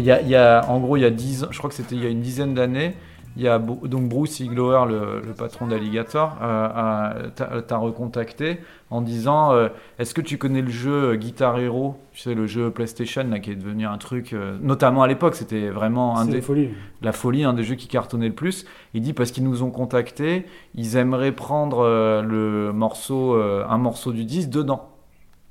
[0.07, 1.95] Y a, y a- en gros, il y a 10 ans, je crois que c'était
[1.95, 2.95] il y a une dizaine d'années,
[3.37, 8.59] il y a donc Bruce Iglower, le, le patron d'Alligator, euh, t'a t'a recontacté
[8.91, 9.69] en disant euh,
[9.99, 11.97] Est-ce que tu connais le jeu euh, Guitar Hero?
[12.13, 15.35] Tu sais, le jeu PlayStation là, qui est devenu un truc, euh, notamment à l'époque,
[15.35, 16.71] c'était vraiment un des, folie.
[17.03, 18.67] la folie, un des jeux qui cartonnait le plus.
[18.95, 21.83] Il dit parce qu'ils nous ont contactés, ils aimeraient prendre
[22.23, 24.91] le morceau, un morceau du disque dedans,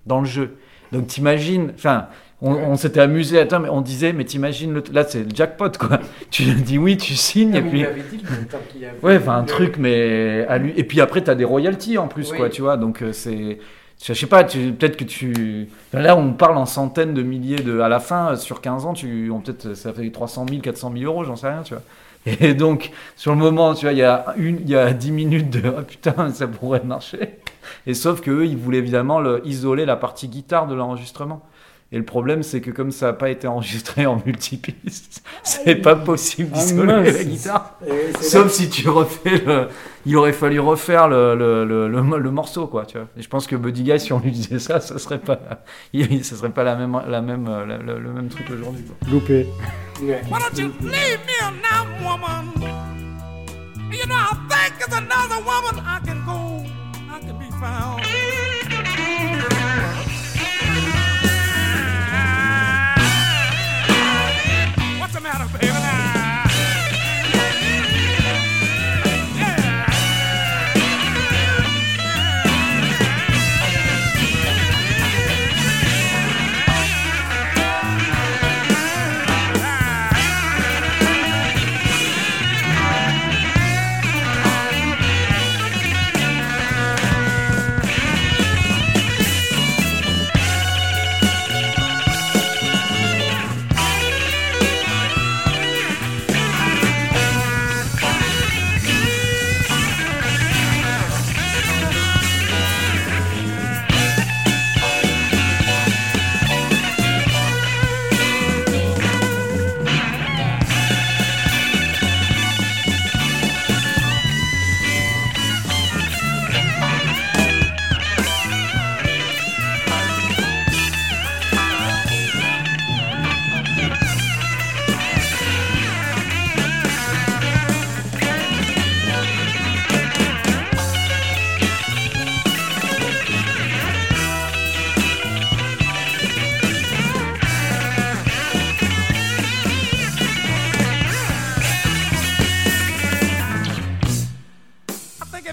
[0.06, 0.56] dans le jeu.
[0.94, 2.06] Donc t'imagines, enfin,
[2.44, 5.30] on, on s'était amusé à temps, mais on disait, mais t'imagines, le, là c'est le
[5.34, 5.99] jackpot quoi.
[6.30, 7.86] Tu dis oui, tu signes, et puis.
[9.02, 10.74] Ouais, enfin un truc, mais à lui.
[10.78, 12.38] Et puis après, t'as des royalties en plus, Oui.
[12.38, 12.78] quoi, tu vois.
[12.78, 13.60] Donc euh, c'est.
[14.03, 15.70] Je sais pas, tu- peut-être que tu.
[15.94, 17.80] Là, on parle en centaines de milliers de.
[17.80, 19.32] À la fin, sur 15 ans, tu...
[19.32, 21.84] on peut-être ça fait 300 000, 400 000 euros, j'en sais rien, tu vois.
[22.41, 25.11] Et donc, sur le moment, tu vois, il y a, une, il y a 10
[25.11, 25.61] minutes de.
[25.78, 27.38] Ah putain, ça pourrait marcher.
[27.88, 31.41] Et sauf qu'eux, ils voulaient évidemment le, isoler la partie guitare de l'enregistrement.
[31.91, 35.95] Et le problème, c'est que comme ça n'a pas été enregistré en multipiste, c'est pas
[35.95, 37.77] possible Ah, d'isoler la guitare.
[38.19, 39.68] Sauf si tu refais le.
[40.05, 43.07] Il aurait fallu refaire le, le, le, le- le morceau, quoi, tu vois.
[43.15, 45.39] Et je pense que Buddy Guy, si on lui disait ça, ça serait pas,
[46.23, 48.95] ça serait pas la même, la même, la- le même truc aujourd'hui, quoi.
[49.11, 49.45] Loupé.
[50.01, 52.51] Why don't you leave me alone, woman?
[53.91, 56.65] You know, I think there's another woman I can go,
[57.14, 58.01] I can be found.
[65.24, 65.93] Matter, baby?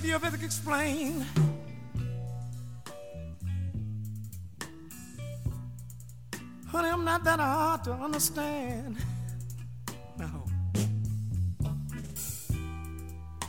[0.00, 1.24] Geophysics explain.
[6.66, 8.96] Honey, I'm not that hard to understand.
[10.18, 10.44] No.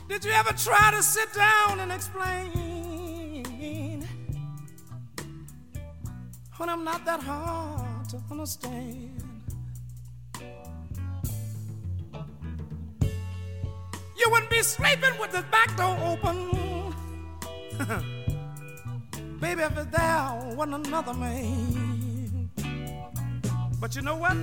[0.08, 2.52] Did you ever try to sit down and explain?
[6.50, 9.11] Honey, I'm not that hard to understand.
[14.22, 16.94] You wouldn't be sleeping with the back door open.
[19.40, 22.48] Baby, if there wasn't another man.
[23.80, 24.36] But you know what?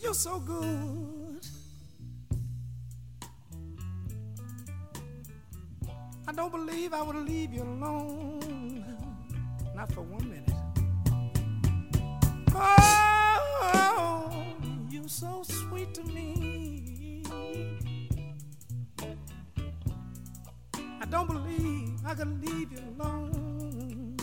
[0.00, 1.44] You're so good.
[6.28, 8.71] I don't believe I would leave you alone.
[15.94, 17.22] To me.
[21.00, 24.16] I don't believe I could leave you alone.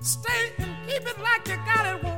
[0.00, 2.13] Stay and keep it like you got it,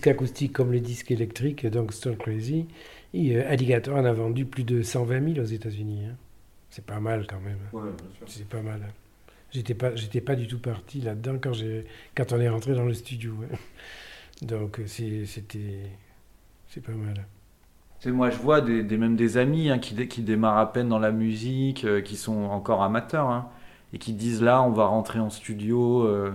[0.00, 2.66] disque acoustique comme le disque électrique, donc Stone Crazy,
[3.12, 6.06] et, euh, Alligator en a vendu plus de 120 000 aux États-Unis.
[6.06, 6.16] hein.
[6.70, 7.58] C'est pas mal quand même.
[8.26, 8.80] C'est pas mal.
[8.82, 8.92] hein.
[9.52, 11.84] J'étais pas, j'étais pas du tout parti là-dedans quand j'ai,
[12.16, 13.34] quand on est rentré dans le studio.
[13.52, 13.56] hein.
[14.42, 15.82] Donc euh, c'est- c'était,
[16.68, 17.26] c'est pas mal.
[17.98, 20.72] Sais, moi, je vois des, des- même des amis hein, qui, dé- qui démarrent à
[20.72, 23.50] peine dans la musique, euh, qui sont encore amateurs, hein,
[23.92, 26.32] et qui disent là, on va rentrer en studio, euh,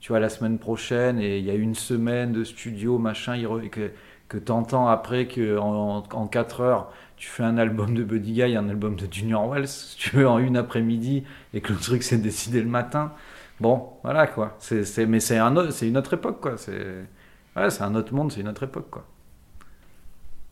[0.00, 3.68] tu vois, la semaine prochaine, et il y a une semaine de studio, machin, et
[3.68, 3.90] que,
[4.28, 8.56] que t'entends après que en, en 4 heures, tu fais un album de Buddy Guy,
[8.56, 12.02] un album de Junior Wells, si tu veux, en une après-midi, et que le truc
[12.02, 13.12] s'est décidé le matin.
[13.60, 14.54] Bon, voilà quoi.
[14.60, 16.56] C'est, c'est- mais c'est, un c'est une autre époque, quoi.
[16.56, 17.06] C'est,
[17.56, 19.04] un autre monde, c'est une autre époque, quoi.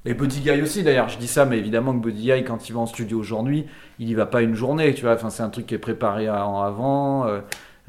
[0.04, 2.72] Et Buddy Guy aussi, d'ailleurs, je dis ça, mais évidemment que Buddy Guy, quand il
[2.74, 3.66] va en studio aujourd'hui,
[3.98, 5.14] il y va pas une journée, tu vois.
[5.14, 7.26] Enfin, c'est un truc qui est préparé en avant.
[7.26, 7.40] euh,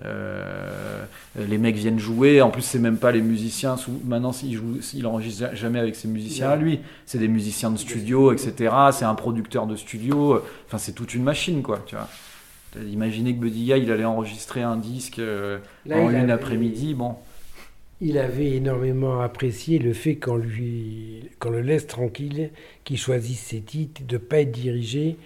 [0.05, 1.03] euh,
[1.37, 2.41] les mecs viennent jouer.
[2.41, 3.77] En plus, c'est même pas les musiciens.
[3.77, 6.79] sous- Maintenant, s'il joue, il enregistre jamais avec ses musiciens à lui.
[7.05, 8.73] C'est des musiciens de studio, etc.
[8.91, 10.41] C'est un producteur de studio.
[10.67, 12.07] Enfin, c'est toute une machine, quoi, tu vois.
[12.79, 16.93] Imaginez que Buddy Guy, il allait enregistrer un disque euh, Là, en il une après-midi.
[16.93, 17.15] Bon,
[17.99, 22.51] Il avait énormément apprécié le fait qu'on lui, qu'on le laisse tranquille,
[22.83, 25.17] qu'il choisisse ses titres, de pas être dirigé.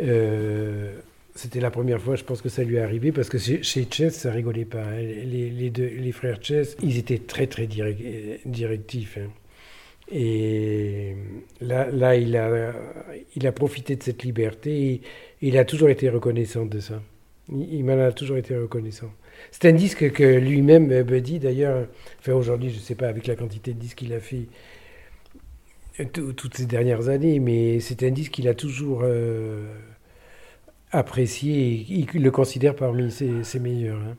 [0.00, 0.98] Euh,
[1.38, 4.14] c'était la première fois, je pense que ça lui est arrivé, parce que chez, Chess,
[4.14, 4.82] ça rigolait pas.
[4.82, 5.00] hein.
[5.00, 9.18] Les, deux, les frères Chess, ils étaient très très direc- directifs.
[9.18, 9.30] hein.
[10.10, 11.14] Et
[11.60, 12.72] là, là il, a,
[13.36, 15.00] il a profité de cette liberté et
[15.42, 17.02] il a toujours été reconnaissant de ça.
[17.50, 19.10] Il, m'en a toujours été reconnaissant.
[19.52, 21.86] C'est un disque que lui-même, euh, Buddy, d'ailleurs,
[22.20, 24.48] fait aujourd'hui, je ne sais pas avec la quantité de disques qu'il a fait
[26.00, 29.66] euh, tout- toutes ces dernières années, mais c'est un disque qu'il a toujours euh,
[30.92, 33.98] apprécié et il le considère parmi ses, ses meilleurs.
[34.00, 34.16] hein.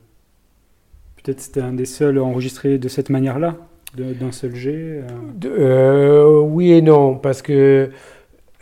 [1.22, 3.56] Peut-être c'était un des seuls enregistrés de cette manière-là,
[3.94, 5.02] d'un seul jet.
[5.02, 5.08] euh.
[5.44, 7.90] Euh, oui et non, parce que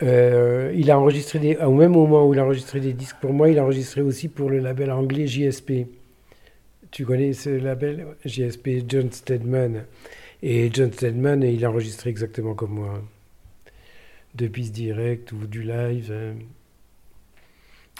[0.03, 3.33] Euh, il a enregistré des, au même moment où il a enregistré des disques pour
[3.33, 5.87] moi, il a enregistré aussi pour le label anglais JSP.
[6.91, 9.85] Tu connais ce label JSP, John Stedman.
[10.43, 13.01] Et John Stedman, il a enregistré exactement comme moi.
[14.35, 16.11] De pistes directes ou du live.
[16.11, 16.35] hein.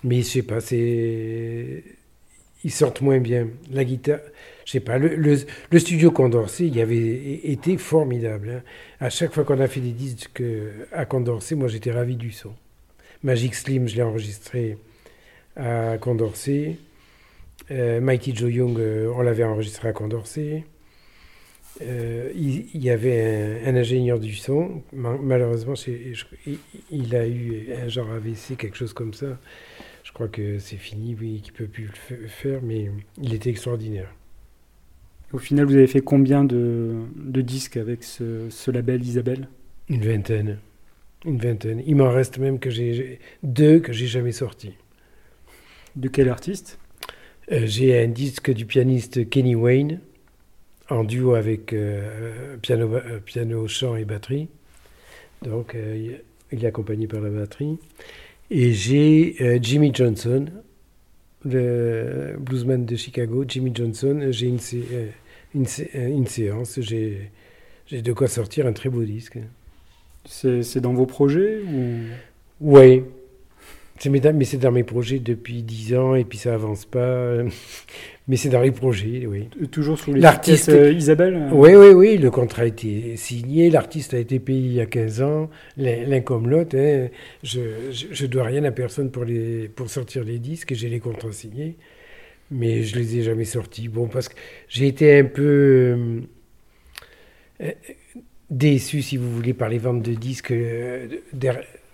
[0.04, 1.84] Mais je sais pas, c'est.
[2.64, 3.48] Ils sortent moins bien.
[3.72, 4.20] La guitare,
[4.66, 8.50] je sais pas, le, le, studio Condorcet, il avait été formidable.
[8.50, 8.64] hein.
[9.00, 10.44] À chaque fois qu'on a fait des disques
[10.92, 12.54] à Condorcet, moi j'étais ravi du son.
[13.24, 14.78] Magic Slim, je l'ai enregistré
[15.56, 16.78] à Condorcet.
[17.72, 20.64] Euh, Mighty Joe Young, euh, on l'avait enregistré à Condorcet.
[21.82, 24.84] Euh, il, y avait un, ingénieur du son.
[24.92, 25.76] Ma- Malheureusement,
[26.92, 29.38] il a eu un genre AVC, quelque chose comme ça.
[30.10, 32.90] Je crois que c'est fini, oui, qu'il ne peut plus le fa- faire, mais
[33.22, 34.12] il était extraordinaire.
[35.32, 39.48] Au final, vous avez fait combien de, de disques avec ce, ce label Isabelle?
[39.88, 40.58] Une vingtaine.
[41.26, 41.84] Une vingtaine.
[41.86, 44.74] Il m'en reste même que j'ai deux que j'ai jamais sortis.
[45.96, 46.80] De quel artiste?
[47.52, 50.00] Euh, j'ai un disque du pianiste Kenny Wayne
[50.90, 54.50] en duo avec euh, piano, euh, piano, chant et batterie.
[55.44, 56.18] Donc euh,
[56.52, 57.78] il est accompagné par la batterie.
[58.52, 60.46] Et j'ai euh, Jimmy Johnson,
[61.46, 63.46] le bluesman de Chicago.
[63.48, 65.08] Jimmy Johnson, j'ai une, sé- euh,
[65.56, 66.80] une, sé- euh, une séance.
[66.82, 67.32] J'ai
[67.92, 69.40] de quoi sortir un très beau disque.
[70.26, 71.96] C'est dans vos projets ou?
[72.62, 73.04] Oui.
[74.10, 77.38] Mais c'est dans mes projets depuis 10 ans et puis ça avance pas.
[78.30, 79.50] Mais c'est dans les projets, oui.
[79.72, 84.20] toujours sous les L'artiste- Isabelle Oui, oui, oui, le contrat a été signé, l'artiste a
[84.20, 86.78] été payé il y a 15 ans, l'un comme l'autre.
[86.78, 87.08] hein.
[87.44, 87.60] Je,
[87.92, 91.76] je dois rien à personne pour, les, pour sortir les disques j'ai les contrats signés,
[92.52, 93.88] mais je les ai jamais sortis.
[93.88, 94.36] Bon, parce que
[94.68, 96.20] j'ai été un peu euh,
[97.62, 97.72] euh,
[98.52, 100.52] déçu, si vous voulez, par les ventes de disques.
[100.52, 101.08] euh,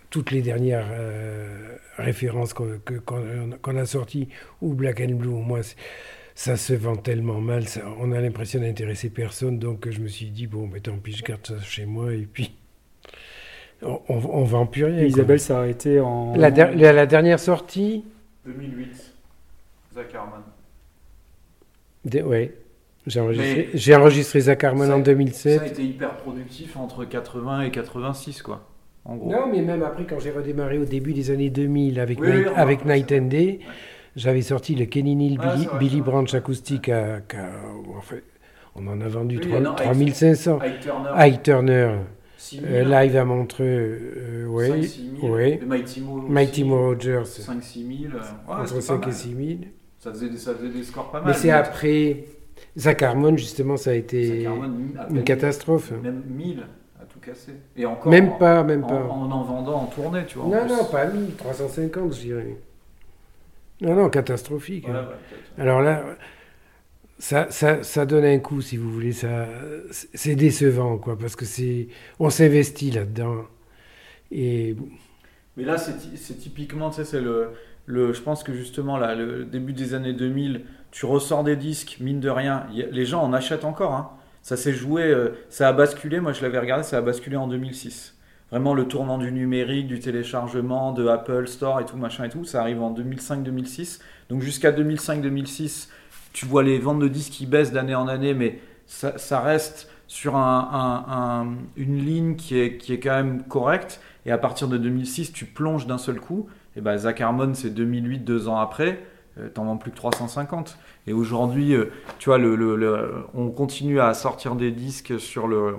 [0.09, 4.29] toutes les dernières euh, références qu'on que- qu'on- qu'on a sorties,
[4.61, 5.75] ou Black and Blue, moi, c'est-
[6.35, 10.29] ça se vend tellement mal, ça- on a l'impression d'intéresser personne, donc je me suis
[10.29, 12.53] dit, bon, mais tant pis, je garde ça chez moi, et puis
[13.81, 14.99] on, on, on vend plus rien.
[14.99, 15.07] Et.
[15.07, 16.35] Isabelle s'est arrêtée en.
[16.35, 18.03] La, der- la- la dernière sortie,
[18.45, 19.13] 2008,
[19.95, 20.41] Zach Harman.
[22.27, 22.53] ouais,
[23.07, 25.61] j'ai enregistré, Mais- j'ai enregistré Zach Harman Ça- en Ça 2007.
[25.61, 28.67] a été hyper productif entre 80 et 86, quoi.
[29.05, 29.31] En gros.
[29.31, 32.47] Non, mais même après, quand j'ai redémarré au début des années 2000 avec, Oui, Night,
[32.47, 33.59] oui, avec Night and Day,
[34.15, 37.49] j'avais sorti le Kenny Neal Ah, Billy, Billy Branch acoustique à, qu'à-
[37.97, 38.23] en fait,
[38.75, 40.59] on en a vendu Oui, 3 non, Ike- 3500.
[40.61, 41.95] Ike Turner, Ike Turner,
[42.37, 45.59] 6 000, euh, live à Montreux, euh, ouais, 5 6 000, ouais.
[45.65, 48.13] Mighty Mo aussi, Mighty Mo Rogers, 5 6 000.
[48.15, 49.13] euh, ouais, entre c'était 5 pas et mal.
[49.15, 49.49] 6 000.
[49.99, 51.29] Ça faisait, des, ça faisait des scores pas mal.
[51.29, 52.25] Mais c'est après
[52.77, 55.91] Zach Harmon, justement, ça a été Harmon, à une catastrophe.
[56.03, 56.59] Même 1000
[57.01, 57.53] à tout casser.
[57.75, 59.01] Et encore Même en- pas, même en, pas.
[59.03, 60.45] En en vendant en tournée, tu vois.
[60.45, 60.69] en Non, plus.
[60.75, 62.57] non, pas 1000, 350, je dirais.
[63.81, 64.87] Non, non, catastrophique.
[64.89, 65.07] Hein.
[65.57, 66.03] Alors là,
[67.19, 69.13] ça, ça, ça donne un coup, si vous voulez.
[69.13, 69.47] Ça,
[69.91, 71.87] c'est décevant, quoi, parce que c'est,
[72.19, 73.45] on s'investit là-dedans.
[74.31, 74.75] Et
[75.57, 77.51] Mais là, c'est ty- c'est typiquement, tu sais, c'est le,
[77.85, 78.13] le.
[78.13, 82.19] Je pense que justement, là, le début des années 2000, tu ressors des disques, mine
[82.19, 83.93] de rien, y les gens en achètent encore.
[83.93, 84.11] hein.
[84.41, 86.19] Ça s'est joué, euh, ça a basculé.
[86.19, 88.14] Moi, je l'avais regardé, ça a basculé en 2006.
[88.51, 92.45] Vraiment, le tournant du numérique, du téléchargement, de Apple Store et tout, machin et tout,
[92.45, 93.99] ça arrive en 2005-2006.
[94.29, 95.89] Donc, jusqu'à 2005-2006,
[96.31, 100.35] tu vois les ventes de disques qui baissent d'année en année, mais ça, reste sur
[100.35, 103.99] un- un- un- une ligne qui est, qui est quand même correcte.
[104.27, 106.47] Et à partir de 2006, tu plonges d'un seul coup.
[106.75, 108.99] Et ben Zach Harmon, c'est 2008, deux ans après.
[109.39, 110.77] Euh, T'en vends plus que 350.
[111.07, 115.47] Et aujourd'hui, euh, tu vois, le, le- le- on continue à sortir des disques sur,
[115.47, 115.75] le,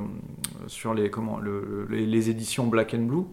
[0.66, 3.24] sur les, comment, le- les, les éditions Black and Blue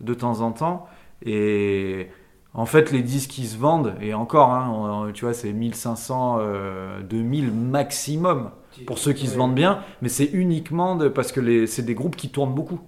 [0.00, 0.86] de temps en temps.
[1.24, 2.08] Et
[2.52, 4.70] en fait, les disques qui se vendent, et encore, hein,
[5.08, 8.50] on- tu vois, c'est 1500, euh, 2000 maximum
[8.86, 9.80] pour ceux qui se vendent bien.
[10.02, 12.80] Mais c'est uniquement de- parce que les- c'est des groupes qui tournent beaucoup.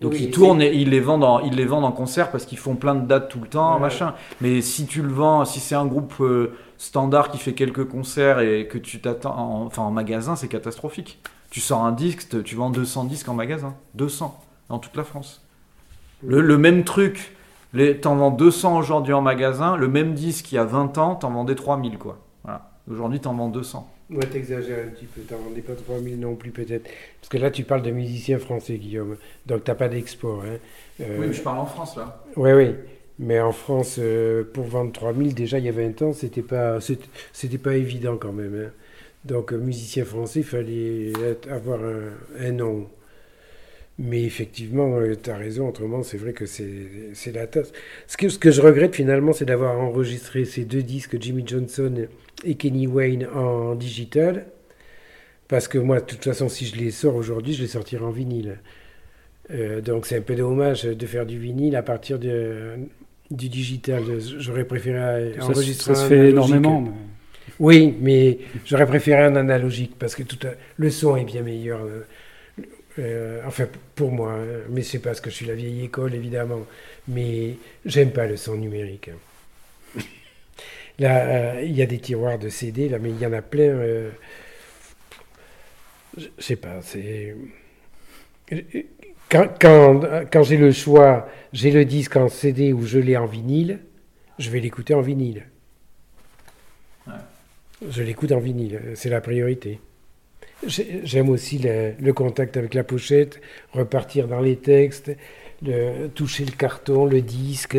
[0.00, 2.46] Donc Oui, ils tournent et ils les vendent en, ils les vendent en concert parce
[2.46, 3.80] qu'ils font plein de dates tout le temps, Ouais.
[3.80, 4.14] machin.
[4.40, 8.40] Mais si tu le vends, si c'est un groupe euh, standard qui fait quelques concerts
[8.40, 11.20] et que tu t'attends, en- enfin en magasin, c'est catastrophique.
[11.50, 14.38] Tu sors un disque, tu vends 200 disques en magasin, 200
[14.70, 15.44] dans toute la France.
[16.22, 17.36] Le, le même truc,
[18.00, 21.30] t'en vends 200 aujourd'hui en magasin, le même disque il y a 20 ans, t'en
[21.30, 22.18] vendais 3000 quoi.
[22.44, 22.70] Voilà.
[22.90, 23.86] Aujourd'hui t'en vends 200.
[24.10, 26.82] Ouais, t'exagères un petit peu, t'en vendais pas 3000 non plus peut-être.
[27.20, 29.16] Parce que là, tu parles de musiciens français, Guillaume.
[29.46, 30.42] Donc t'as pas d'export.
[30.44, 30.58] Hein.
[31.00, 32.24] Euh, Oui, mais je parle en France là.
[32.36, 32.74] Oui, oui.
[33.20, 36.78] Mais en France, euh, pour vendre 3000, déjà il y a 20 ans, c'était pas,
[37.32, 38.54] c'était pas évident quand même.
[38.66, 38.70] hein.
[39.26, 42.08] Donc, euh, musicien français, il fallait être- avoir un,
[42.40, 42.88] un nom.
[44.02, 47.70] Mais effectivement, tu as raison, autrement, c'est vrai que c'est la tasse.
[48.06, 52.06] Ce que, ce que je regrette finalement, c'est d'avoir enregistré ces deux disques, Jimmy Johnson
[52.44, 54.46] et Kenny Wayne, en digital.
[55.48, 58.10] Parce que moi, de toute façon, si je les sors aujourd'hui, je les sortirai en
[58.10, 58.58] vinyle.
[59.50, 62.76] Euh, donc c'est un peu dommage de faire du vinyle à partir de,
[63.30, 64.02] du digital.
[64.38, 66.80] J'aurais préféré Ça, enregistrer ça se fait énormément.
[66.80, 66.90] mais-
[67.58, 70.38] Oui, mais j'aurais préféré un analogique parce que tout
[70.76, 71.82] le son est bien meilleur.
[71.84, 72.04] euh,
[73.00, 76.66] euh, enfin, pour moi, mais c'est parce que je suis la vieille école, évidemment.
[77.08, 79.10] Mais j'aime pas le son numérique.
[80.98, 83.42] Là, euh, il y a des tiroirs de CD, là, mais il y en a
[83.42, 83.62] plein.
[83.62, 84.10] euh,
[86.16, 87.34] je sais pas, c'est.
[89.28, 90.00] Quand, quand,
[90.30, 93.78] quand j'ai le choix, j'ai le disque en CD ou je l'ai en vinyle,
[94.38, 95.46] je vais l'écouter en vinyle.
[97.88, 99.80] Je l'écoute en vinyle, c'est la priorité.
[100.66, 103.40] J'ai- J'aime aussi le, le contact avec la pochette,
[103.72, 105.10] repartir dans les textes,
[105.62, 107.76] le- toucher le carton, le disque.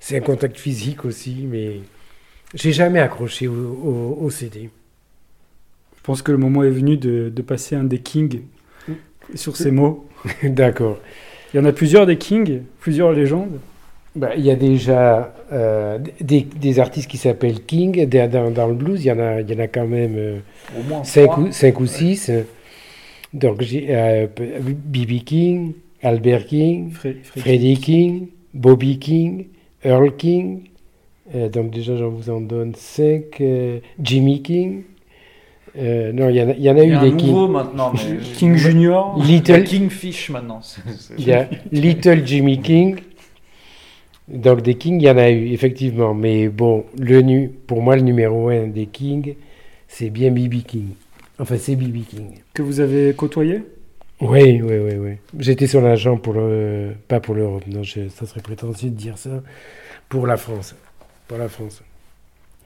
[0.00, 1.80] C'est un contact physique aussi, mais
[2.54, 4.70] j'ai jamais accroché au, au- au CD.
[5.96, 8.40] Je pense que le moment est venu de, de passer un des Kings
[9.34, 10.08] sur ces mots.
[10.42, 10.98] D'accord.
[11.52, 13.60] Il y en a plusieurs des Kings, plusieurs légendes.
[14.18, 18.06] Bah, Il y a déjà euh, des, des artistes qui s'appellent King.
[18.06, 20.14] Dans, dans- dans le blues, il y en a, il y en a quand même
[20.16, 20.38] euh,
[20.78, 21.38] Au moins cinq, trois.
[21.44, 22.30] ou, cinq ou six.
[23.32, 25.24] Donc, j'ai euh, B.B.
[25.24, 25.72] King,
[26.02, 29.46] Albert King, Fre- Fred- Freddie King, Bobby King,
[29.84, 30.62] Earl King.
[31.34, 33.40] Euh, donc, déjà, j'en vous en donne cinq.
[33.40, 34.82] euh, Jimmy King.
[35.76, 37.02] Euh, non, il y en a, il y en a Il y eu a un
[37.04, 37.52] des nouveau King.
[37.52, 37.92] maintenant.
[37.94, 39.22] mais- King Junior.
[39.22, 40.60] Little, Kingfish maintenant.
[41.18, 42.96] Il y a Little Jimmy King.
[44.28, 46.14] Donc des Kings, il y en a eu, effectivement.
[46.14, 49.34] Mais bon, le nu, pour moi, le numéro un des Kings,
[49.88, 50.62] c'est bien B.B.
[50.66, 50.88] King.
[51.38, 52.04] Enfin, c'est B.B.
[52.08, 52.30] King.
[52.52, 53.62] Que vous avez côtoyé?
[54.20, 55.12] Oui, oui, oui, oui.
[55.38, 56.90] J'étais son agent pour le...
[57.06, 59.42] Pas pour l'Europe, non, je- ça serait prétentieux de dire ça.
[60.08, 60.74] Pour la France.
[61.28, 61.82] Pour la France.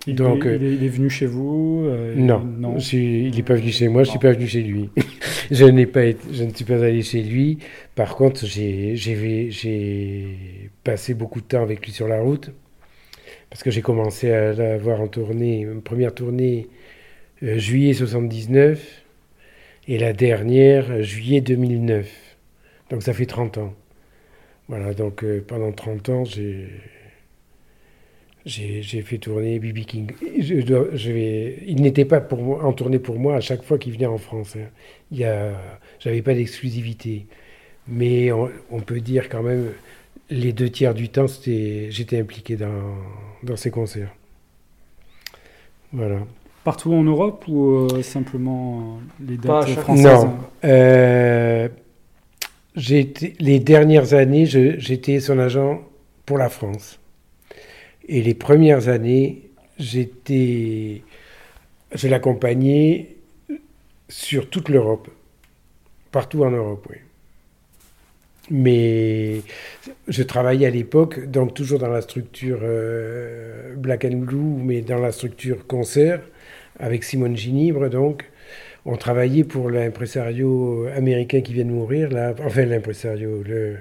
[0.07, 3.71] Il, Donc, il, est, il est venu chez vous euh, Non, il n'est pas venu
[3.71, 4.33] chez moi, je ne suis Non.
[4.33, 4.91] pas venu chez lui.
[5.51, 7.59] je, n'ai pas été- je ne suis pas allé chez lui.
[7.95, 8.95] Par contre, j'ai
[10.85, 12.51] passé beaucoup de temps avec lui sur la route.
[13.51, 16.69] Parce que j'ai commencé à la voir en tournée, une première tournée
[17.43, 19.05] euh, juillet 79
[19.89, 22.11] et la dernière euh, juillet 2009.
[22.91, 23.75] Donc ça fait 30 ans.
[24.69, 26.67] Voilà, donc pendant 30 ans, j'ai
[28.45, 29.81] j'ai fait tourner B.B.
[29.85, 30.11] King.
[30.39, 30.61] Je
[30.95, 33.93] je vais, il n'était pas pour moi, en tournée pour moi à chaque fois qu'il
[33.93, 34.57] venait en France.
[34.57, 34.69] hein.
[35.13, 35.53] Y a,
[36.01, 37.27] j'avais pas d'exclusivité.
[37.89, 39.73] Mais on, on peut dire quand même,
[40.31, 42.97] les deux tiers du temps, j'étais impliqué dans,
[43.43, 44.15] dans ces concerts.
[45.93, 46.21] Voilà.
[46.65, 50.37] Partout en Europe ou euh, simplement les Pas dates chaque- françaises Non.
[50.65, 51.69] Euh,
[53.41, 55.83] les dernières années, je- j'étais son agent
[56.25, 56.99] pour la France.
[58.15, 59.49] Et les premières années,
[59.79, 61.01] j'étais,
[61.95, 63.17] je l'accompagnais
[64.07, 65.09] sur toute l'Europe,
[66.11, 66.97] partout en Europe, oui.
[68.51, 69.41] Mais
[70.09, 74.99] je travaillais à l'époque, donc toujours dans la structure euh, Black and Blue, mais dans
[74.99, 76.21] la structure concert,
[76.79, 78.29] avec Simone Ginibre, donc.
[78.85, 82.09] On travaillait pour l'impresario américain qui vient de mourir,
[82.45, 83.77] enfin l'impresario, le,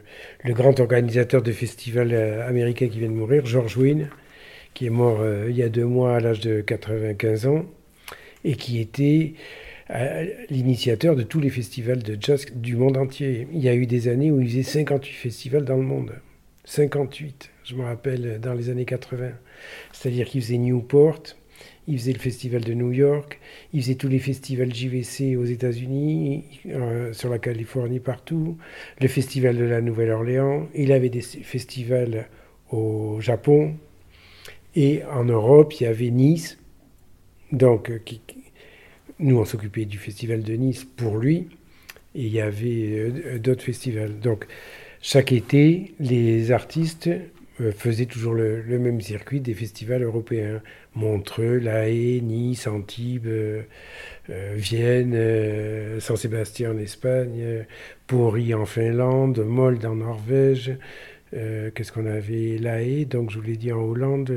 [0.53, 4.09] grand organisateur de festival euh, américain qui vient de mourir, George Wynne,
[4.73, 7.65] qui est mort euh, il y a deux mois à l'âge de 95 ans,
[8.43, 9.33] et qui était
[9.91, 13.47] euh, l'initiateur de tous les festivals de jazz du monde entier.
[13.51, 16.13] Il y a eu des années où il faisait 58 festivals dans le monde.
[16.65, 19.31] 58, je me rappelle, dans les années 80.
[19.91, 21.21] C'est-à-dire qu'il faisait Newport,
[21.87, 23.39] il faisait le festival de New York,
[23.73, 28.57] il faisait tous les festivals JVC aux États-Unis, euh, sur la Californie, partout,
[28.99, 32.27] le festival de la Nouvelle-Orléans, il avait des festivals
[32.69, 33.75] au Japon,
[34.75, 36.57] et en Europe, il y avait Nice,
[37.51, 37.99] donc euh,
[39.19, 41.47] nous on s'occupait du festival de Nice pour lui,
[42.15, 44.19] et il y avait euh, d'autres festivals.
[44.19, 44.47] Donc
[45.01, 47.09] chaque été, les artistes
[47.59, 50.61] euh, faisaient toujours le, même circuit des festivals européens.
[50.93, 53.29] Montreux, La Haye, Nice, Antibes,
[54.55, 57.65] Vienne, euh, Saint-Sébastien en Espagne,
[58.07, 60.77] Pori en Finlande, Molde en Norvège.
[61.33, 62.57] Euh, Qu'est-ce qu'on avait?
[62.59, 64.29] La Haye, donc je vous l'ai dit en Hollande.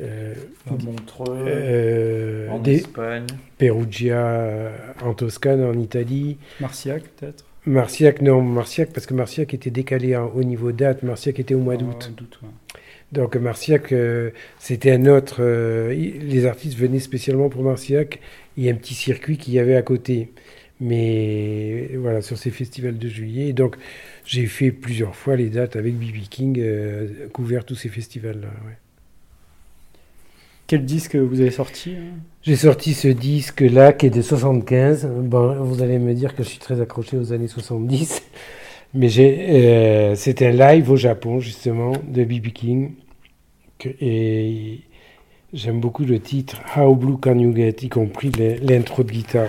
[0.00, 0.34] euh,
[0.70, 3.26] Montreux, euh, en des Espagne.
[3.58, 4.70] Perugia euh,
[5.02, 6.38] en Toscane, en Italie.
[6.60, 7.44] Marciac peut-être?
[7.66, 11.02] Marciac, non, Marciac, parce que Marciac était décalé en- au niveau date.
[11.02, 12.10] Marciac était au mois d'août.
[12.42, 12.48] Ouais.
[13.12, 15.36] Donc Marciac, euh, c'était un autre.
[15.40, 18.18] euh, les artistes venaient spécialement pour Marciac.
[18.56, 20.30] Il y a un petit circuit qu'il y avait à côté.
[20.80, 23.48] Mais voilà, sur ces festivals de juillet.
[23.48, 23.76] Et donc,
[24.24, 26.28] j'ai fait plusieurs fois les dates avec B.B.
[26.30, 28.48] King, euh, couvert tous ces festivals-là.
[28.66, 28.76] ouais.
[30.68, 32.14] Quel disque vous avez sorti hein?
[32.42, 35.06] J'ai sorti ce disque-là qui est de 75.
[35.06, 38.22] Bon, vous allez me dire que je suis très accroché aux années 70.
[38.94, 42.48] Mais euh, c'est un live au Japon, justement, de B.B.
[42.52, 42.92] King.
[43.78, 44.80] Que- et
[45.52, 49.48] j'aime beaucoup le titre How Blue Can You Get, y compris l'in- l'intro de guitare.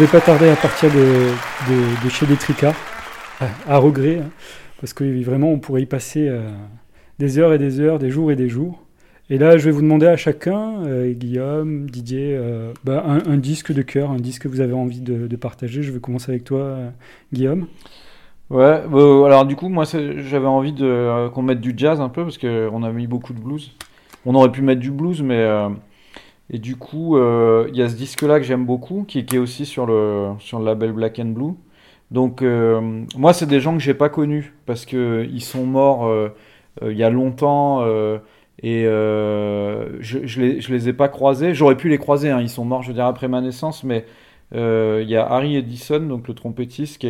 [0.00, 2.74] Vais pas tarder à partir de, chez les tricards,
[3.68, 4.30] à, regret, hein,
[4.80, 6.48] parce que vraiment on pourrait y passer euh,
[7.18, 8.82] des heures et des heures, des jours et des jours.
[9.28, 13.72] Et là, je vais vous demander à chacun, euh, Guillaume, Didier, euh, bah, un, disque
[13.72, 15.82] de cœur, un disque que vous avez envie de, partager.
[15.82, 16.78] Je vais commencer avec toi,
[17.34, 17.66] Guillaume.
[18.48, 22.82] Ouais, alors du coup, moi j'avais envie qu'on mette du jazz un peu parce qu'on
[22.82, 23.72] a mis beaucoup de blues.
[24.24, 25.46] On aurait pu mettre du blues, mais.
[26.50, 29.38] Et du coup, euh, il y a ce disque-là que j'aime beaucoup, qui, qui est
[29.38, 31.54] aussi sur le, sur le label Black and Blue.
[32.10, 36.06] Donc, euh, moi, c'est des gens que j'ai pas connus parce que ils sont morts
[36.06, 36.30] euh,
[36.82, 37.84] il y a longtemps
[38.62, 41.54] et je, je les, je les ai pas croisés.
[41.54, 44.06] J'aurais pu les croiser, hein, ils sont morts, je veux dire, après ma naissance, mais
[44.52, 47.04] il y a Harry Edison, donc le trompettiste,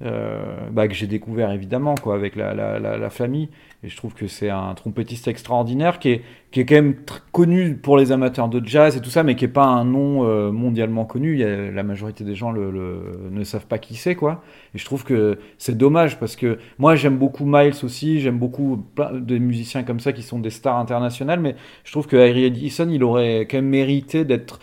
[0.00, 3.48] bah, que j'ai découvert évidemment quoi avec la, la, la famille
[3.82, 6.96] et je trouve que c'est un trompettiste extraordinaire qui est, qui est quand même
[7.32, 10.26] connu pour les amateurs de jazz et tout ça mais qui est pas un nom
[10.26, 11.36] euh, mondialement connu.
[11.38, 14.42] La majorité des gens ne savent pas qui c'est quoi.
[14.74, 18.20] Et je trouve que c'est dommage parce que moi j'aime beaucoup Miles aussi.
[18.20, 21.40] J'aime beaucoup plein de musiciens comme ça qui sont des stars internationales.
[21.40, 24.60] Mais je trouve que Harry Edison il aurait quand même mérité d'être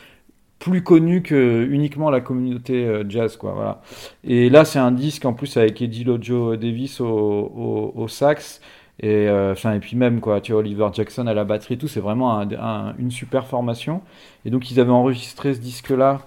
[0.60, 3.82] plus connu que uniquement la communauté euh, jazz quoi voilà.
[4.24, 8.62] Et là c'est un disque en plus avec Eddie Lojo Davis au, au, au sax
[9.00, 12.00] et euh, et puis même quoi tu vois Oliver Jackson à la batterie tout c'est
[12.00, 14.02] vraiment un- un- une super formation.
[14.46, 16.22] Et donc ils avaient enregistré ce disque là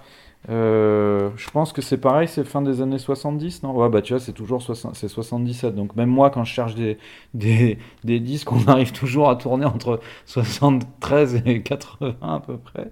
[0.47, 3.73] je pense que c'est pareil c'est fin des années 70 non?
[3.75, 6.75] Ouais bah tu vois c'est toujours 60 c'est 77 donc même moi quand je cherche
[6.75, 6.97] des,
[8.19, 12.91] disques on arrive toujours à tourner entre 73 et 80 à peu près.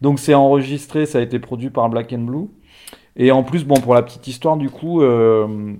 [0.00, 2.48] Donc c'est enregistré, ça a été produit par Black and Blue.
[3.16, 5.74] Et en plus, bon, pour la petite histoire, du coup, euh,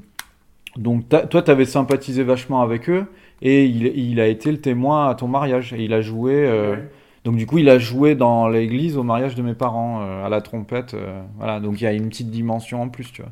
[0.76, 3.06] donc toi, tu avais sympathisé vachement avec eux,
[3.42, 6.32] et il, il a été le témoin à ton mariage, et il a joué.
[6.34, 6.76] euh,
[7.24, 10.28] Donc du coup, il a joué dans l'église au mariage de mes parents, euh, à
[10.28, 10.94] la trompette.
[10.94, 13.30] euh, voilà, donc il y a une petite dimension en plus, tu vois.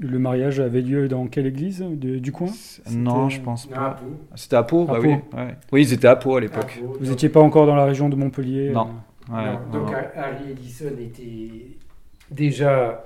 [0.00, 2.48] Le mariage avait lieu dans quelle église de- du coin?
[2.90, 4.00] Non, je pense pas.
[4.34, 5.06] C'était à Pau, À bah Pau.
[5.06, 5.12] oui.
[5.38, 5.54] ouais.
[5.70, 6.82] Oui, ils étaient à Pau à l'époque.
[6.98, 8.88] Vous n'étiez pas encore dans la région de Montpellier Non.
[9.30, 9.96] euh, Ouais, Non, donc non.
[10.16, 11.76] Harry Edison était
[12.30, 13.04] déjà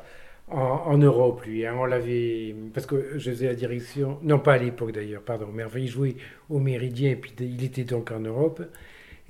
[0.50, 1.66] en, Europe, lui.
[1.66, 1.74] hein.
[1.78, 2.54] on l'avait.
[2.74, 4.18] Parce que je faisais la direction.
[4.22, 5.48] Non, pas à l'époque d'ailleurs, pardon.
[5.52, 6.16] Mais il jouait
[6.48, 8.62] au Méridien et puis il était donc en Europe.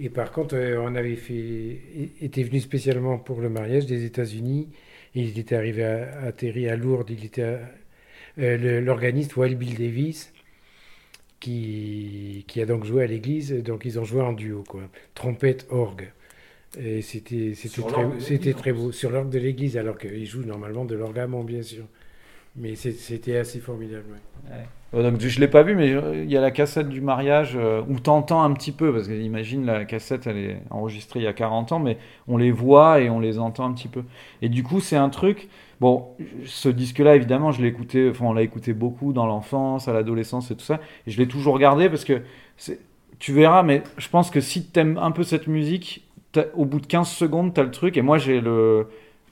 [0.00, 1.80] Et par contre, euh, on avait fait.
[2.22, 4.68] était venu spécialement pour le mariage des États-Unis.
[5.14, 7.10] Il était arrivé à, atterri à Lourdes.
[7.10, 7.42] Il était.
[8.38, 10.32] euh, le- L'organiste Wild Bill Davis.
[11.40, 14.82] Qui, qui a donc joué à l'église, donc ils ont joué en duo, quoi.
[15.14, 16.10] Trompette, orgue.
[16.76, 17.54] Et c'était
[18.52, 18.92] très, beau.
[18.92, 21.84] Sur l'orgue de l'église, alors qu'ils jouent normalement de l'orgue bien sûr.
[22.56, 24.04] Mais c'était assez formidable.
[24.50, 24.64] ouais.
[24.92, 28.00] Donc je l'ai pas vu, mais il y a la cassette du mariage euh, où
[28.00, 31.34] t'entends un petit peu, parce que imagine la cassette, elle est enregistrée il y a
[31.34, 34.02] 40 ans, mais on les voit et on les entend un petit peu.
[34.40, 35.48] Et du coup, c'est un truc.
[35.80, 36.08] Bon,
[36.46, 40.50] ce disque-là, évidemment, je l'ai écouté, enfin, on l'a écouté beaucoup dans l'enfance, à l'adolescence
[40.50, 42.22] et tout ça, et je l'ai toujours gardé parce que
[43.18, 46.07] tu verras, mais je pense que si t'aimes un peu cette musique,
[46.54, 48.40] au bout de 15 secondes, t'as le truc, et moi j'ai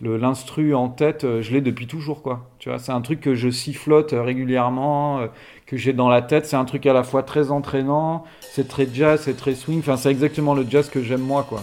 [0.00, 2.48] l'instru en tête, euh, je l'ai depuis toujours, quoi.
[2.58, 5.26] Tu vois, c'est un truc que je sifflote euh, régulièrement, euh,
[5.66, 6.46] que j'ai dans la tête.
[6.46, 9.78] C'est un truc à la fois très entraînant, c'est très jazz, c'est très swing.
[9.80, 11.62] Enfin, c'est exactement le jazz que j'aime moi, quoi.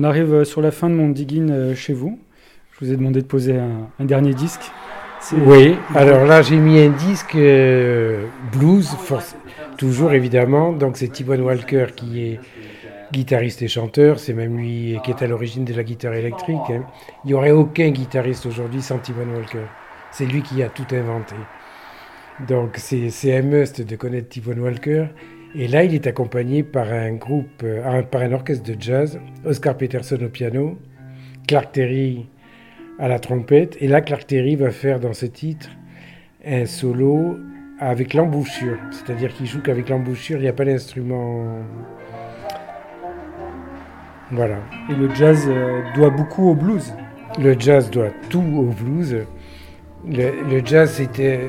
[0.00, 2.18] On arrive euh, sur la fin de mon digging euh, chez vous.
[2.72, 4.62] Je vous ai demandé de poser un, un dernier disque.
[5.44, 8.96] Oui, alors là j'ai mis un disque euh, blues,
[9.76, 10.72] toujours évidemment.
[10.72, 12.40] Donc c'est T-Bone Walker qui est
[13.12, 14.18] guitariste et chanteur.
[14.18, 16.70] C'est même lui qui est à l'origine de la guitare électrique.
[16.70, 16.84] hein.
[17.24, 19.66] Il n'y aurait aucun guitariste aujourd'hui sans T-Bone Walker.
[20.12, 21.34] C'est lui qui a tout inventé.
[22.48, 25.08] Donc c'est un must de connaître T-Bone Walker.
[25.54, 29.76] Et là il est accompagné par un groupe, euh, par un orchestre de jazz, Oscar
[29.76, 30.78] Peterson au piano,
[31.46, 32.26] Clark Terry
[33.00, 33.76] à la trompette.
[33.80, 35.70] Et là, Clark Terry va faire dans ce titre
[36.44, 37.38] un solo
[37.80, 38.78] avec l'embouchure.
[38.90, 41.46] C'est-à-dire qu'il joue qu'avec l'embouchure, il n'y a pas d'instrument.
[44.30, 44.58] Voilà.
[44.90, 46.92] Et le jazz euh, doit beaucoup au blues.
[47.40, 49.24] Le jazz doit tout au blues.
[50.06, 51.40] Le, le jazz, c'était.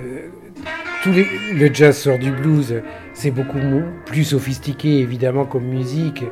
[1.04, 2.82] Tous les, le jazz sort du blues.
[3.24, 3.60] C'est beaucoup
[4.08, 6.24] plus sophistiqué, évidemment, comme musique.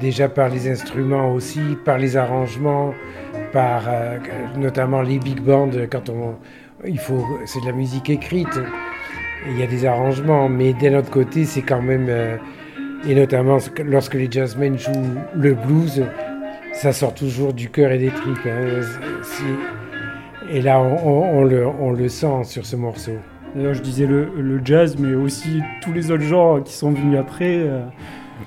[0.00, 2.92] Déjà par les instruments aussi, par les arrangements,
[3.52, 4.18] par euh,
[4.58, 5.70] notamment les big bands.
[5.88, 6.34] Quand on,
[6.84, 8.60] il faut, c'est de la musique écrite.
[9.48, 12.06] Il y a des arrangements, mais d'un autre côté, c'est quand même.
[12.08, 12.36] euh,
[13.06, 16.02] Et notamment lorsque les jazzmen jouent le blues,
[16.72, 18.46] ça sort toujours du cœur et des tripes.
[18.46, 18.80] hein.
[20.50, 23.18] Et là, on le, on le sent sur ce morceau.
[23.54, 27.18] D'ailleurs, je disais le, le jazz, mais aussi tous les autres genres qui sont venus
[27.18, 27.58] après.
[27.58, 27.80] euh,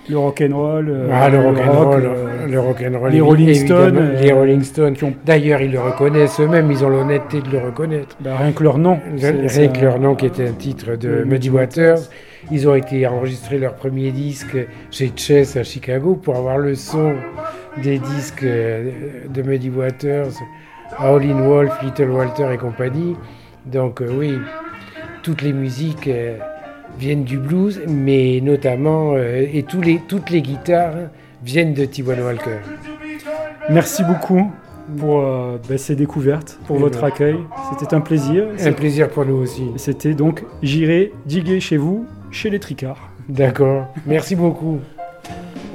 [0.09, 3.11] le rock'n'roll, euh, Ah, le rock, rock'n'roll, euh, le rock'n'roll.
[3.11, 4.93] les Rolling Stones, euh, les Rolling Stones.
[4.93, 8.15] qui ont- D'ailleurs, ils le reconnaissent eux-mêmes, ils ont l'honnêteté de le reconnaître.
[8.19, 8.99] bah, rien que leur nom.
[9.17, 11.99] Rien que leur nom qui était un titre de Muddy Waters.
[12.51, 14.55] Ils ont été enregistrer leur premier disque
[14.91, 17.13] chez Chess à Chicago pour avoir le son
[17.81, 18.91] des disques euh,
[19.33, 20.31] de Muddy Waters,
[20.99, 23.15] Howlin' Wolf, Little Walter et compagnie.
[23.65, 24.35] Donc euh, oui,
[25.27, 26.37] toutes les musiques euh,
[26.97, 30.93] viennent du blues, mais notamment, euh, et tous les, toutes les guitares
[31.43, 32.59] viennent de T-Bone Walker.
[33.69, 34.49] Merci beaucoup
[34.97, 37.07] pour euh, bah, ces découvertes, pour votre ben.
[37.07, 37.35] accueil.
[37.77, 38.45] C'était un plaisir.
[38.57, 39.65] Un plaisir pour nous aussi.
[39.75, 43.09] C'était donc J'irai diguer chez vous, chez les tricards.
[43.27, 43.87] D'accord.
[44.05, 44.79] Merci beaucoup.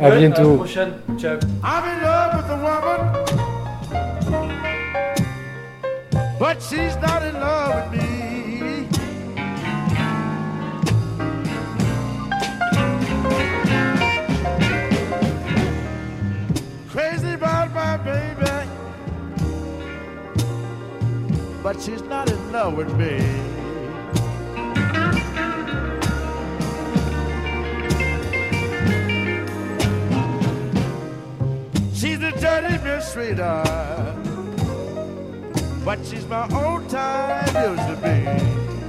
[0.01, 0.57] À bientôt.
[0.57, 0.93] prochaine.
[1.19, 1.37] Ciao.
[1.62, 3.01] I'm in love with a woman,
[6.41, 8.32] but she's not in love with me.
[21.63, 23.19] But she's not in love with me.
[31.95, 33.65] She's a dirty mistreater,
[35.85, 38.82] but she's my old time used to be.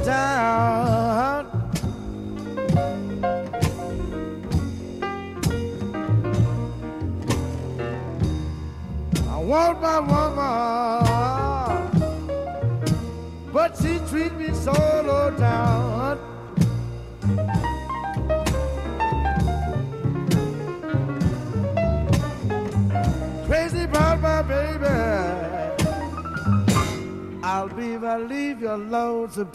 [0.00, 0.39] 在。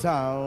[0.06, 0.45] sao